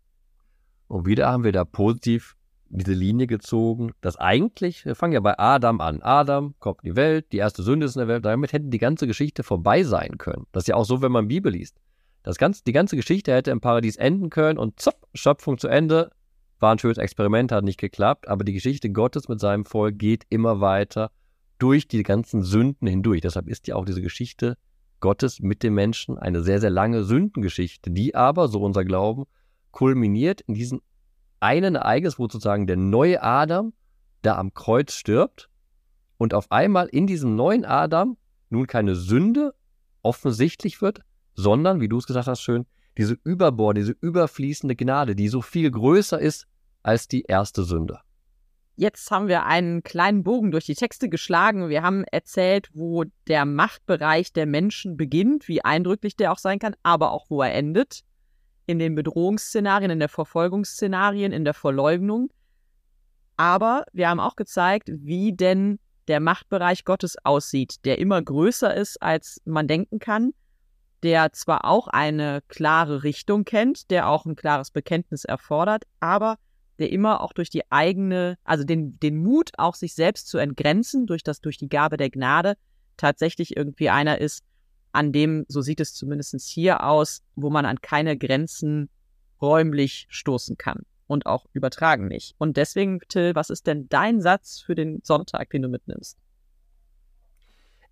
Und 0.89 1.07
wieder 1.07 1.31
haben 1.31 1.45
wir 1.45 1.53
da 1.53 1.65
positiv 1.65 2.37
diese 2.69 2.93
Linie 2.93 3.27
gezogen, 3.27 3.93
dass 4.01 4.17
eigentlich, 4.17 4.85
wir 4.85 4.95
fangen 4.95 5.13
ja 5.13 5.21
bei 5.21 5.39
Adam 5.39 5.81
an. 5.81 6.03
Adam 6.03 6.55
kommt 6.59 6.83
in 6.83 6.91
die 6.91 6.97
Welt, 6.97 7.27
die 7.33 7.37
erste 7.37 7.63
Sünde 7.63 7.87
ist 7.87 7.97
in 7.97 8.01
der 8.01 8.09
Welt, 8.09 8.25
damit 8.25 8.53
hätte 8.53 8.67
die 8.67 8.79
ganze 8.79 9.07
Geschichte 9.07 9.43
vorbei 9.43 9.85
sein 9.85 10.17
können. 10.19 10.47
Das 10.53 10.65
ist 10.65 10.69
ja 10.69 10.77
auch 10.77 10.85
so, 10.85 11.03
wenn 11.03 11.13
man 11.13 11.29
Bibel 11.29 11.53
liest. 11.53 11.77
Das 12.23 12.39
ganze, 12.39 12.63
die 12.65 12.73
ganze 12.73 12.97
Geschichte 12.97 13.33
hätte 13.33 13.51
im 13.51 13.61
Paradies 13.61 13.97
enden 13.97 14.31
können 14.31 14.59
und 14.59 14.79
zapp, 14.81 15.07
Schöpfung 15.15 15.59
zu 15.59 15.69
Ende. 15.69 16.11
War 16.61 16.73
ein 16.73 16.79
schönes 16.79 16.99
Experiment, 16.99 17.51
hat 17.51 17.65
nicht 17.65 17.81
geklappt, 17.81 18.29
aber 18.29 18.45
die 18.45 18.53
Geschichte 18.53 18.91
Gottes 18.91 19.29
mit 19.29 19.41
seinem 19.41 19.65
Volk 19.65 19.99
geht 19.99 20.25
immer 20.29 20.61
weiter 20.61 21.11
durch 21.59 21.89
die 21.89 22.05
ganzen 22.05 22.43
Sünden 22.43 22.87
hindurch. 22.87 23.21
Deshalb 23.21 23.49
ist 23.49 23.67
ja 23.67 23.75
auch 23.75 23.85
diese 23.85 24.03
Geschichte 24.03 24.57
Gottes 25.01 25.41
mit 25.41 25.65
dem 25.65 25.75
Menschen 25.75 26.17
eine 26.19 26.43
sehr, 26.43 26.61
sehr 26.61 26.71
lange 26.71 27.03
Sündengeschichte, 27.03 27.91
die 27.91 28.15
aber, 28.15 28.47
so 28.49 28.63
unser 28.63 28.85
Glauben, 28.85 29.25
kulminiert 29.73 30.43
in 30.43 30.55
diesem 30.55 30.81
einen 31.41 31.75
Ereignis, 31.75 32.19
wo 32.19 32.25
sozusagen 32.25 32.69
der 32.69 32.77
neue 32.77 33.21
Adam 33.21 33.73
da 34.23 34.39
am 34.39 34.55
Kreuz 34.55 34.93
stirbt 34.95 35.51
und 36.19 36.35
auf 36.35 36.53
einmal 36.53 36.87
in 36.87 37.09
diesem 37.09 37.35
neuen 37.35 37.65
Adam 37.65 38.17
nun 38.49 38.69
keine 38.69 38.95
Sünde 38.95 39.55
offensichtlich 40.03 40.81
wird, 40.81 41.01
sondern, 41.35 41.81
wie 41.81 41.88
du 41.88 41.99
es 41.99 42.07
gesagt 42.07 42.27
hast, 42.27 42.42
schön, 42.42 42.66
diese 42.99 43.16
Überbord, 43.25 43.77
diese 43.77 43.97
überfließende 44.01 44.77
Gnade, 44.77 45.14
die 45.14 45.29
so 45.29 45.40
viel 45.40 45.71
größer 45.71 46.21
ist 46.21 46.47
als 46.83 47.09
die 47.09 47.23
erste 47.23 47.64
Sünde. 47.64 48.01
Jetzt 48.75 49.11
haben 49.11 49.29
wir 49.29 49.45
einen 49.45 49.83
kleinen 49.83 50.25
Bogen 50.25 50.51
durch 50.51 50.64
die 50.64 50.75
Texte 50.75 51.09
geschlagen. 51.09 51.68
Wir 51.68 51.83
haben 51.83 52.05
erzählt, 52.05 52.71
wo 52.73 53.05
der 53.29 53.45
Machtbereich 53.45 54.33
der 54.33 54.47
Menschen 54.47 54.97
beginnt, 54.97 55.47
wie 55.47 55.62
eindrücklich 55.62 56.16
der 56.16 56.33
auch 56.33 56.38
sein 56.38 56.59
kann, 56.59 56.75
aber 56.83 57.12
auch 57.12 57.27
wo 57.29 57.42
er 57.42 57.55
endet. 57.55 58.01
In 58.66 58.79
den 58.79 58.95
Bedrohungsszenarien, 58.95 59.90
in 59.90 59.99
der 59.99 60.09
Verfolgungsszenarien, 60.09 61.33
in 61.33 61.45
der 61.45 61.55
Verleugnung. 61.55 62.31
Aber 63.37 63.85
wir 63.92 64.09
haben 64.09 64.21
auch 64.21 64.37
gezeigt, 64.37 64.90
wie 64.90 65.35
denn 65.35 65.79
der 66.09 66.21
Machtbereich 66.21 66.85
Gottes 66.85 67.16
aussieht, 67.25 67.85
der 67.85 67.99
immer 67.99 68.23
größer 68.23 68.75
ist, 68.75 69.03
als 69.03 69.40
man 69.45 69.68
denken 69.68 69.99
kann 69.99 70.33
der 71.03 71.33
zwar 71.33 71.65
auch 71.65 71.88
eine 71.88 72.43
klare 72.49 73.03
Richtung 73.03 73.45
kennt, 73.45 73.91
der 73.91 74.09
auch 74.09 74.25
ein 74.25 74.37
klares 74.37 74.71
Bekenntnis 74.71 75.25
erfordert, 75.25 75.85
aber 76.01 76.38
der 76.79 76.91
immer 76.91 77.21
auch 77.21 77.33
durch 77.33 77.51
die 77.51 77.71
eigene, 77.71 78.38
also 78.45 78.65
den, 78.65 78.99
den 79.01 79.17
Mut, 79.23 79.51
auch 79.59 79.75
sich 79.75 79.95
selbst 79.95 80.29
zu 80.29 80.38
entgrenzen, 80.38 81.07
durch 81.07 81.23
das, 81.23 81.41
durch 81.41 81.59
die 81.59 81.69
Gabe 81.69 81.97
der 81.97 82.11
Gnade, 82.11 82.57
tatsächlich 82.97 83.57
irgendwie 83.57 83.91
einer 83.91 84.19
ist, 84.19 84.45
an 84.93 85.12
dem, 85.12 85.45
so 85.49 85.62
sieht 85.62 85.81
es 85.81 85.95
zumindest 85.95 86.38
hier 86.41 86.85
aus, 86.85 87.23
wo 87.35 87.51
man 87.51 87.65
an 87.65 87.81
keine 87.81 88.17
Grenzen 88.17 88.91
räumlich 89.41 90.07
stoßen 90.11 90.59
kann 90.59 90.83
und 91.07 91.27
auch 91.27 91.47
übertragen 91.53 92.09
nicht. 92.09 92.35
Und 92.38 92.57
deswegen, 92.57 93.01
Till, 93.09 93.35
was 93.35 93.51
ist 93.51 93.67
denn 93.67 93.88
dein 93.88 94.21
Satz 94.21 94.61
für 94.61 94.75
den 94.75 95.01
Sonntag, 95.03 95.51
den 95.51 95.62
du 95.62 95.69
mitnimmst? 95.69 96.19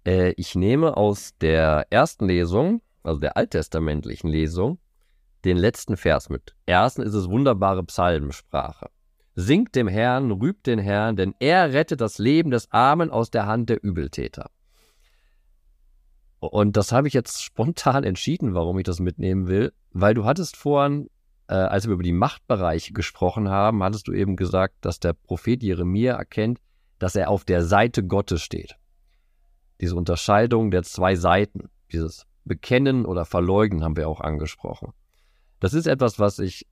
Äh, 0.04 0.32
ich 0.36 0.54
nehme 0.54 0.96
aus 0.96 1.32
der 1.40 1.86
ersten 1.90 2.26
Lesung 2.26 2.82
also 3.02 3.20
der 3.20 3.36
alttestamentlichen 3.36 4.28
Lesung, 4.28 4.78
den 5.44 5.56
letzten 5.56 5.96
Vers 5.96 6.28
mit. 6.28 6.54
Erstens 6.66 7.06
ist 7.06 7.14
es 7.14 7.30
wunderbare 7.30 7.82
Psalmensprache. 7.84 8.90
Singt 9.34 9.74
dem 9.74 9.88
Herrn, 9.88 10.30
rübt 10.30 10.66
den 10.66 10.78
Herrn, 10.78 11.16
denn 11.16 11.34
er 11.38 11.72
rettet 11.72 12.00
das 12.00 12.18
Leben 12.18 12.50
des 12.50 12.70
Armen 12.72 13.10
aus 13.10 13.30
der 13.30 13.46
Hand 13.46 13.70
der 13.70 13.82
Übeltäter. 13.82 14.50
Und 16.40 16.76
das 16.76 16.92
habe 16.92 17.06
ich 17.06 17.14
jetzt 17.14 17.42
spontan 17.42 18.02
entschieden, 18.02 18.54
warum 18.54 18.78
ich 18.78 18.84
das 18.84 18.98
mitnehmen 18.98 19.46
will, 19.46 19.72
weil 19.92 20.14
du 20.14 20.24
hattest 20.24 20.56
vorhin, 20.56 21.08
äh, 21.48 21.54
als 21.54 21.86
wir 21.86 21.94
über 21.94 22.02
die 22.02 22.12
Machtbereiche 22.12 22.92
gesprochen 22.92 23.48
haben, 23.48 23.82
hattest 23.82 24.08
du 24.08 24.12
eben 24.12 24.36
gesagt, 24.36 24.74
dass 24.80 25.00
der 25.00 25.12
Prophet 25.12 25.62
Jeremia 25.62 26.14
erkennt, 26.14 26.58
dass 26.98 27.14
er 27.14 27.30
auf 27.30 27.44
der 27.44 27.62
Seite 27.62 28.04
Gottes 28.04 28.42
steht. 28.42 28.76
Diese 29.80 29.96
Unterscheidung 29.96 30.70
der 30.70 30.82
zwei 30.82 31.14
Seiten, 31.14 31.68
dieses 31.92 32.26
bekennen 32.50 33.06
oder 33.06 33.24
verleugnen, 33.24 33.84
haben 33.84 33.96
wir 33.96 34.08
auch 34.08 34.20
angesprochen. 34.20 34.92
Das 35.60 35.72
ist 35.72 35.86
etwas, 35.86 36.18
was 36.18 36.40
ich 36.40 36.66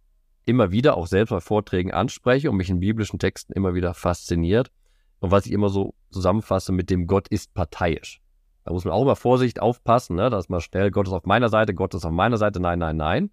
immer 0.44 0.72
wieder 0.72 0.96
auch 0.96 1.06
selbst 1.06 1.30
bei 1.30 1.38
Vorträgen 1.38 1.92
anspreche 1.92 2.50
und 2.50 2.56
mich 2.56 2.68
in 2.68 2.80
biblischen 2.80 3.20
Texten 3.20 3.52
immer 3.52 3.74
wieder 3.74 3.94
fasziniert 3.94 4.72
und 5.20 5.30
was 5.30 5.46
ich 5.46 5.52
immer 5.52 5.68
so 5.68 5.94
zusammenfasse 6.10 6.72
mit 6.72 6.90
dem 6.90 7.06
Gott 7.06 7.28
ist 7.28 7.54
parteiisch. 7.54 8.20
Da 8.64 8.72
muss 8.72 8.84
man 8.84 8.92
auch 8.92 9.02
immer 9.02 9.14
Vorsicht 9.14 9.62
aufpassen, 9.62 10.16
ne? 10.16 10.30
dass 10.30 10.48
man 10.48 10.60
schnell 10.60 10.90
Gott 10.90 11.06
ist 11.06 11.12
auf 11.12 11.26
meiner 11.26 11.48
Seite, 11.48 11.74
Gott 11.74 11.94
ist 11.94 12.04
auf 12.04 12.10
meiner 12.10 12.38
Seite, 12.38 12.58
nein, 12.58 12.80
nein, 12.80 12.96
nein. 12.96 13.30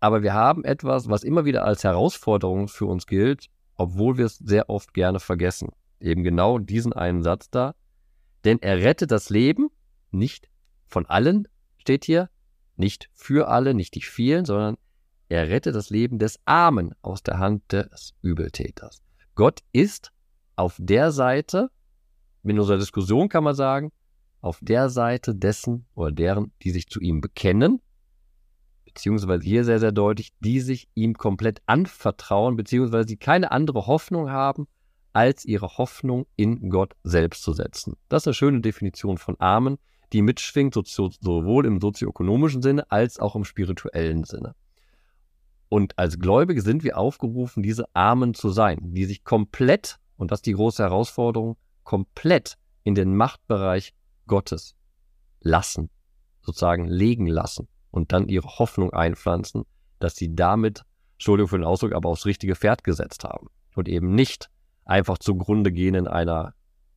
Aber 0.00 0.24
wir 0.24 0.34
haben 0.34 0.64
etwas, 0.64 1.08
was 1.08 1.22
immer 1.22 1.44
wieder 1.44 1.64
als 1.64 1.84
Herausforderung 1.84 2.66
für 2.66 2.86
uns 2.86 3.06
gilt, 3.06 3.46
obwohl 3.76 4.18
wir 4.18 4.26
es 4.26 4.38
sehr 4.38 4.68
oft 4.68 4.92
gerne 4.92 5.20
vergessen. 5.20 5.68
Eben 6.00 6.24
genau 6.24 6.58
diesen 6.58 6.92
einen 6.92 7.22
Satz 7.22 7.48
da. 7.48 7.76
Denn 8.44 8.60
er 8.60 8.78
rettet 8.78 9.12
das 9.12 9.30
Leben 9.30 9.70
nicht 10.10 10.48
von 10.92 11.06
allen, 11.06 11.48
steht 11.78 12.04
hier, 12.04 12.28
nicht 12.76 13.08
für 13.12 13.48
alle, 13.48 13.74
nicht 13.74 13.94
die 13.94 14.02
vielen, 14.02 14.44
sondern 14.44 14.76
er 15.28 15.48
rettet 15.48 15.74
das 15.74 15.90
Leben 15.90 16.18
des 16.18 16.38
Armen 16.44 16.94
aus 17.02 17.22
der 17.22 17.38
Hand 17.38 17.72
des 17.72 18.14
Übeltäters. 18.22 19.02
Gott 19.34 19.60
ist 19.72 20.12
auf 20.56 20.76
der 20.78 21.10
Seite, 21.10 21.70
in 22.44 22.58
unserer 22.58 22.78
Diskussion 22.78 23.28
kann 23.28 23.44
man 23.44 23.54
sagen, 23.54 23.92
auf 24.40 24.58
der 24.60 24.90
Seite 24.90 25.34
dessen 25.34 25.86
oder 25.94 26.12
deren, 26.12 26.52
die 26.62 26.70
sich 26.70 26.88
zu 26.88 27.00
ihm 27.00 27.20
bekennen, 27.20 27.80
beziehungsweise 28.84 29.44
hier 29.44 29.64
sehr, 29.64 29.78
sehr 29.78 29.92
deutlich, 29.92 30.32
die 30.40 30.60
sich 30.60 30.88
ihm 30.94 31.14
komplett 31.14 31.62
anvertrauen, 31.66 32.56
beziehungsweise 32.56 33.08
sie 33.08 33.16
keine 33.16 33.52
andere 33.52 33.86
Hoffnung 33.86 34.30
haben, 34.30 34.66
als 35.12 35.44
ihre 35.44 35.78
Hoffnung 35.78 36.26
in 36.36 36.68
Gott 36.68 36.94
selbst 37.04 37.42
zu 37.42 37.52
setzen. 37.52 37.96
Das 38.08 38.24
ist 38.24 38.28
eine 38.28 38.34
schöne 38.34 38.60
Definition 38.60 39.18
von 39.18 39.38
Armen, 39.40 39.78
die 40.12 40.22
mitschwingt, 40.22 40.74
sowohl 40.74 41.66
im 41.66 41.80
sozioökonomischen 41.80 42.62
Sinne 42.62 42.90
als 42.90 43.18
auch 43.18 43.34
im 43.34 43.44
spirituellen 43.44 44.24
Sinne. 44.24 44.54
Und 45.68 45.98
als 45.98 46.18
Gläubige 46.18 46.60
sind 46.60 46.84
wir 46.84 46.98
aufgerufen, 46.98 47.62
diese 47.62 47.86
Armen 47.94 48.34
zu 48.34 48.50
sein, 48.50 48.78
die 48.82 49.06
sich 49.06 49.24
komplett, 49.24 49.98
und 50.16 50.30
das 50.30 50.40
ist 50.40 50.46
die 50.46 50.52
große 50.52 50.82
Herausforderung, 50.82 51.56
komplett 51.82 52.58
in 52.84 52.94
den 52.94 53.16
Machtbereich 53.16 53.94
Gottes 54.26 54.74
lassen, 55.40 55.88
sozusagen 56.42 56.86
legen 56.86 57.26
lassen 57.26 57.68
und 57.90 58.12
dann 58.12 58.28
ihre 58.28 58.58
Hoffnung 58.58 58.92
einpflanzen, 58.92 59.64
dass 59.98 60.16
sie 60.16 60.34
damit, 60.34 60.82
Entschuldigung 61.14 61.48
für 61.48 61.58
den 61.58 61.64
Ausdruck, 61.64 61.92
aber 61.92 62.10
aufs 62.10 62.26
richtige 62.26 62.54
Pferd 62.54 62.84
gesetzt 62.84 63.24
haben 63.24 63.48
und 63.74 63.88
eben 63.88 64.14
nicht 64.14 64.50
einfach 64.84 65.18
zugrunde 65.18 65.72
gehen 65.72 65.94
in 65.94 66.06
einer 66.06 66.54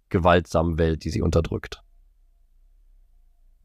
gewaltsamen 0.09 0.77
Welt, 0.77 1.03
die 1.05 1.11
sie 1.11 1.21
unterdrückt. 1.21 1.84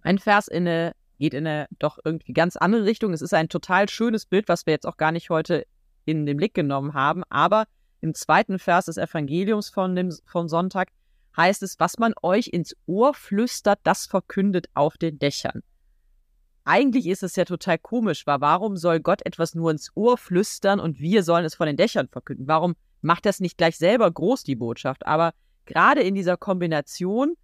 Ein 0.03 0.19
Vers 0.19 0.49
in 0.49 0.67
eine, 0.67 0.95
geht 1.19 1.35
in 1.35 1.47
eine 1.47 1.67
doch 1.79 1.99
irgendwie 2.05 2.33
ganz 2.33 2.57
andere 2.57 2.85
Richtung. 2.85 3.13
Es 3.13 3.23
ist 3.23 3.35
ein 3.35 3.49
total 3.49 3.89
schönes 3.89 4.27
Bild, 4.27 4.49
was 4.49 4.67
wir 4.67 4.73
jetzt 4.73 4.87
auch 4.87 4.97
gar 4.97 5.13
nicht 5.13 5.31
heute 5.31 5.67
in 6.05 6.27
den 6.27 6.37
Blick 6.37 6.55
genommen 6.55 6.95
haben. 6.95 7.23
Aber 7.29 7.67
im 8.01 8.15
zweiten 8.15 8.59
Vers 8.59 8.87
des 8.87 8.97
Evangeliums 8.97 9.69
von 9.69 9.95
dem, 9.95 10.11
vom 10.25 10.49
Sonntag 10.49 10.89
heißt 11.37 11.63
es, 11.63 11.79
was 11.79 11.99
man 11.99 12.15
euch 12.23 12.49
ins 12.49 12.75
Ohr 12.87 13.15
flüstert, 13.15 13.79
das 13.83 14.07
verkündet 14.07 14.69
auf 14.75 14.97
den 14.97 15.19
Dächern. 15.19 15.63
Eigentlich 16.65 17.07
ist 17.07 17.23
es 17.23 17.37
ja 17.37 17.45
total 17.45 17.79
komisch, 17.79 18.27
weil 18.27 18.41
warum 18.41 18.77
soll 18.77 19.01
Gott 19.01 19.25
etwas 19.25 19.55
nur 19.55 19.71
ins 19.71 19.91
Ohr 19.95 20.19
flüstern 20.19 20.81
und 20.81 21.01
wir 21.01 21.23
sollen 21.23 21.45
es 21.45 21.55
von 21.55 21.67
den 21.67 21.77
Dächern 21.77 22.09
verkünden? 22.09 22.49
Warum 22.49 22.75
macht 23.01 23.27
das 23.27 23.41
nicht 23.41 23.59
gleich 23.59 23.77
selber 23.77 24.11
groß, 24.11 24.45
die 24.45 24.57
Botschaft? 24.57 25.07
Aber 25.07 25.33
gerade 25.67 26.03
in 26.03 26.15
dieser 26.15 26.37
Kombination 26.37 27.35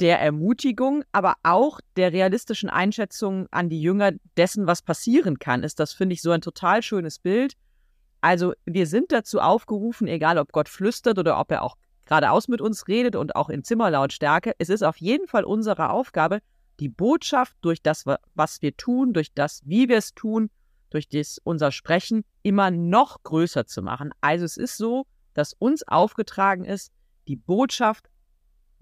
der 0.00 0.20
Ermutigung, 0.20 1.04
aber 1.12 1.34
auch 1.42 1.80
der 1.96 2.12
realistischen 2.12 2.70
Einschätzung 2.70 3.46
an 3.50 3.68
die 3.68 3.80
Jünger 3.80 4.12
dessen, 4.36 4.66
was 4.66 4.82
passieren 4.82 5.38
kann, 5.38 5.62
ist 5.62 5.80
das, 5.80 5.92
finde 5.92 6.14
ich, 6.14 6.22
so 6.22 6.30
ein 6.30 6.40
total 6.40 6.82
schönes 6.82 7.18
Bild. 7.18 7.54
Also 8.20 8.52
wir 8.64 8.86
sind 8.86 9.10
dazu 9.10 9.40
aufgerufen, 9.40 10.06
egal 10.06 10.38
ob 10.38 10.52
Gott 10.52 10.68
flüstert 10.68 11.18
oder 11.18 11.38
ob 11.38 11.50
er 11.50 11.62
auch 11.62 11.76
geradeaus 12.04 12.48
mit 12.48 12.60
uns 12.60 12.86
redet 12.88 13.16
und 13.16 13.34
auch 13.34 13.48
in 13.48 13.64
Zimmerlautstärke, 13.64 14.52
es 14.58 14.68
ist 14.68 14.82
auf 14.82 14.98
jeden 14.98 15.26
Fall 15.26 15.44
unsere 15.44 15.90
Aufgabe, 15.90 16.40
die 16.78 16.88
Botschaft 16.88 17.56
durch 17.60 17.82
das, 17.82 18.04
was 18.34 18.62
wir 18.62 18.76
tun, 18.76 19.12
durch 19.12 19.32
das, 19.34 19.62
wie 19.64 19.88
wir 19.88 19.98
es 19.98 20.14
tun, 20.14 20.50
durch 20.90 21.08
das 21.08 21.38
unser 21.42 21.72
Sprechen 21.72 22.24
immer 22.42 22.70
noch 22.70 23.22
größer 23.22 23.66
zu 23.66 23.82
machen. 23.82 24.10
Also 24.20 24.44
es 24.44 24.56
ist 24.56 24.76
so, 24.76 25.06
dass 25.34 25.54
uns 25.54 25.86
aufgetragen 25.86 26.64
ist, 26.64 26.92
die 27.28 27.36
Botschaft 27.36 28.08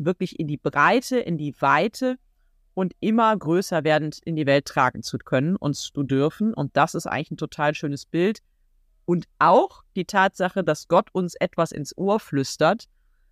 wirklich 0.04 0.38
in 0.38 0.48
die 0.48 0.56
Breite, 0.56 1.18
in 1.18 1.38
die 1.38 1.54
Weite 1.60 2.16
und 2.74 2.94
immer 3.00 3.36
größer 3.36 3.84
werdend 3.84 4.20
in 4.24 4.36
die 4.36 4.46
Welt 4.46 4.64
tragen 4.64 5.02
zu 5.02 5.18
können 5.18 5.56
und 5.56 5.74
zu 5.74 6.02
dürfen. 6.02 6.54
Und 6.54 6.76
das 6.76 6.94
ist 6.94 7.06
eigentlich 7.06 7.32
ein 7.32 7.36
total 7.36 7.74
schönes 7.74 8.06
Bild. 8.06 8.40
Und 9.04 9.26
auch 9.38 9.82
die 9.96 10.04
Tatsache, 10.04 10.62
dass 10.62 10.88
Gott 10.88 11.08
uns 11.12 11.34
etwas 11.34 11.72
ins 11.72 11.96
Ohr 11.96 12.20
flüstert, 12.20 12.86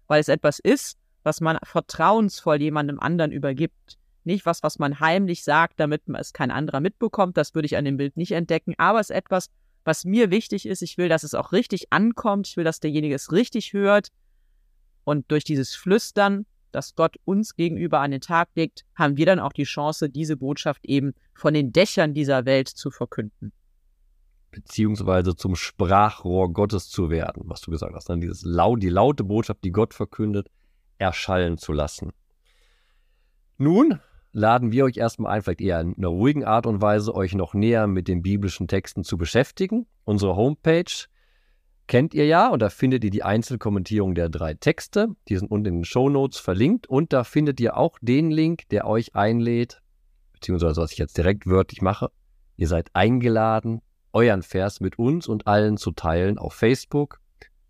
weil 0.06 0.20
es 0.20 0.28
etwas 0.28 0.58
ist, 0.58 0.98
was 1.22 1.40
man 1.40 1.58
vertrauensvoll 1.62 2.60
jemandem 2.60 2.98
anderen 3.00 3.32
übergibt. 3.32 3.98
Nicht 4.24 4.44
was, 4.44 4.62
was 4.62 4.78
man 4.78 5.00
heimlich 5.00 5.44
sagt, 5.44 5.80
damit 5.80 6.02
es 6.18 6.32
kein 6.32 6.50
anderer 6.50 6.80
mitbekommt. 6.80 7.36
Das 7.36 7.54
würde 7.54 7.66
ich 7.66 7.76
an 7.76 7.84
dem 7.84 7.96
Bild 7.96 8.16
nicht 8.16 8.32
entdecken. 8.32 8.74
Aber 8.76 9.00
es 9.00 9.10
ist 9.10 9.16
etwas, 9.16 9.50
was 9.84 10.04
mir 10.04 10.30
wichtig 10.30 10.66
ist. 10.66 10.82
Ich 10.82 10.98
will, 10.98 11.08
dass 11.08 11.22
es 11.22 11.34
auch 11.34 11.52
richtig 11.52 11.92
ankommt. 11.92 12.48
Ich 12.48 12.56
will, 12.56 12.64
dass 12.64 12.80
derjenige 12.80 13.14
es 13.14 13.32
richtig 13.32 13.72
hört. 13.72 14.08
Und 15.04 15.30
durch 15.30 15.44
dieses 15.44 15.74
Flüstern 15.74 16.44
das 16.72 16.94
Gott 16.94 17.16
uns 17.24 17.54
gegenüber 17.54 18.00
an 18.00 18.10
den 18.10 18.20
Tag 18.20 18.48
legt, 18.54 18.84
haben 18.94 19.16
wir 19.16 19.26
dann 19.26 19.40
auch 19.40 19.52
die 19.52 19.64
Chance, 19.64 20.08
diese 20.08 20.36
Botschaft 20.36 20.84
eben 20.84 21.14
von 21.34 21.54
den 21.54 21.72
Dächern 21.72 22.14
dieser 22.14 22.44
Welt 22.44 22.68
zu 22.68 22.90
verkünden. 22.90 23.52
Beziehungsweise 24.50 25.36
zum 25.36 25.56
Sprachrohr 25.56 26.52
Gottes 26.52 26.88
zu 26.88 27.10
werden, 27.10 27.42
was 27.46 27.60
du 27.60 27.70
gesagt 27.70 27.94
hast, 27.94 28.08
dann 28.08 28.20
dieses 28.20 28.42
laut, 28.42 28.82
die 28.82 28.88
laute 28.88 29.24
Botschaft, 29.24 29.62
die 29.62 29.72
Gott 29.72 29.94
verkündet, 29.94 30.48
erschallen 30.98 31.58
zu 31.58 31.72
lassen. 31.72 32.12
Nun 33.58 34.00
laden 34.32 34.72
wir 34.72 34.84
euch 34.84 34.96
erstmal 34.96 35.32
ein, 35.32 35.42
vielleicht 35.42 35.60
eher 35.60 35.80
in 35.80 35.96
einer 35.96 36.08
ruhigen 36.08 36.44
Art 36.44 36.66
und 36.66 36.80
Weise, 36.80 37.14
euch 37.14 37.34
noch 37.34 37.54
näher 37.54 37.86
mit 37.86 38.08
den 38.08 38.22
biblischen 38.22 38.68
Texten 38.68 39.04
zu 39.04 39.18
beschäftigen. 39.18 39.86
Unsere 40.04 40.36
Homepage 40.36 40.84
kennt 41.88 42.14
ihr 42.14 42.26
ja 42.26 42.48
und 42.48 42.60
da 42.60 42.68
findet 42.68 43.02
ihr 43.02 43.10
die 43.10 43.24
Einzelkommentierung 43.24 44.14
der 44.14 44.28
drei 44.28 44.54
Texte. 44.54 45.08
Die 45.28 45.36
sind 45.36 45.50
unten 45.50 45.66
in 45.66 45.74
den 45.78 45.84
Show 45.84 46.08
Notes 46.08 46.38
verlinkt 46.38 46.86
und 46.86 47.12
da 47.12 47.24
findet 47.24 47.58
ihr 47.58 47.76
auch 47.76 47.98
den 48.00 48.30
Link, 48.30 48.68
der 48.68 48.86
euch 48.86 49.16
einlädt, 49.16 49.80
beziehungsweise 50.34 50.80
was 50.80 50.92
ich 50.92 50.98
jetzt 50.98 51.16
direkt 51.16 51.46
wörtlich 51.46 51.82
mache. 51.82 52.12
Ihr 52.56 52.68
seid 52.68 52.90
eingeladen, 52.92 53.80
euren 54.12 54.42
Vers 54.42 54.80
mit 54.80 54.98
uns 54.98 55.26
und 55.26 55.46
allen 55.46 55.76
zu 55.76 55.90
teilen 55.90 56.38
auf 56.38 56.54
Facebook. 56.54 57.20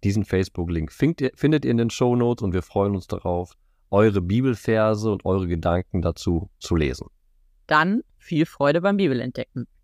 Diesen 0.05 0.25
Facebook-Link 0.25 0.93
findet 0.93 1.65
ihr 1.65 1.71
in 1.71 1.77
den 1.77 1.91
Show 1.91 2.17
Notes 2.17 2.43
und 2.43 2.53
wir 2.53 2.63
freuen 2.63 2.95
uns 2.95 3.07
darauf, 3.07 3.55
eure 3.91 4.21
Bibelverse 4.21 5.11
und 5.11 5.25
eure 5.25 5.47
Gedanken 5.47 6.03
dazu 6.03 6.51
zu 6.59 6.77
lesen. 6.77 7.09
Dann 7.67 8.03
viel 8.17 8.47
Freude 8.47 8.81
beim 8.81 8.97
Bibelentdecken. 8.97 9.67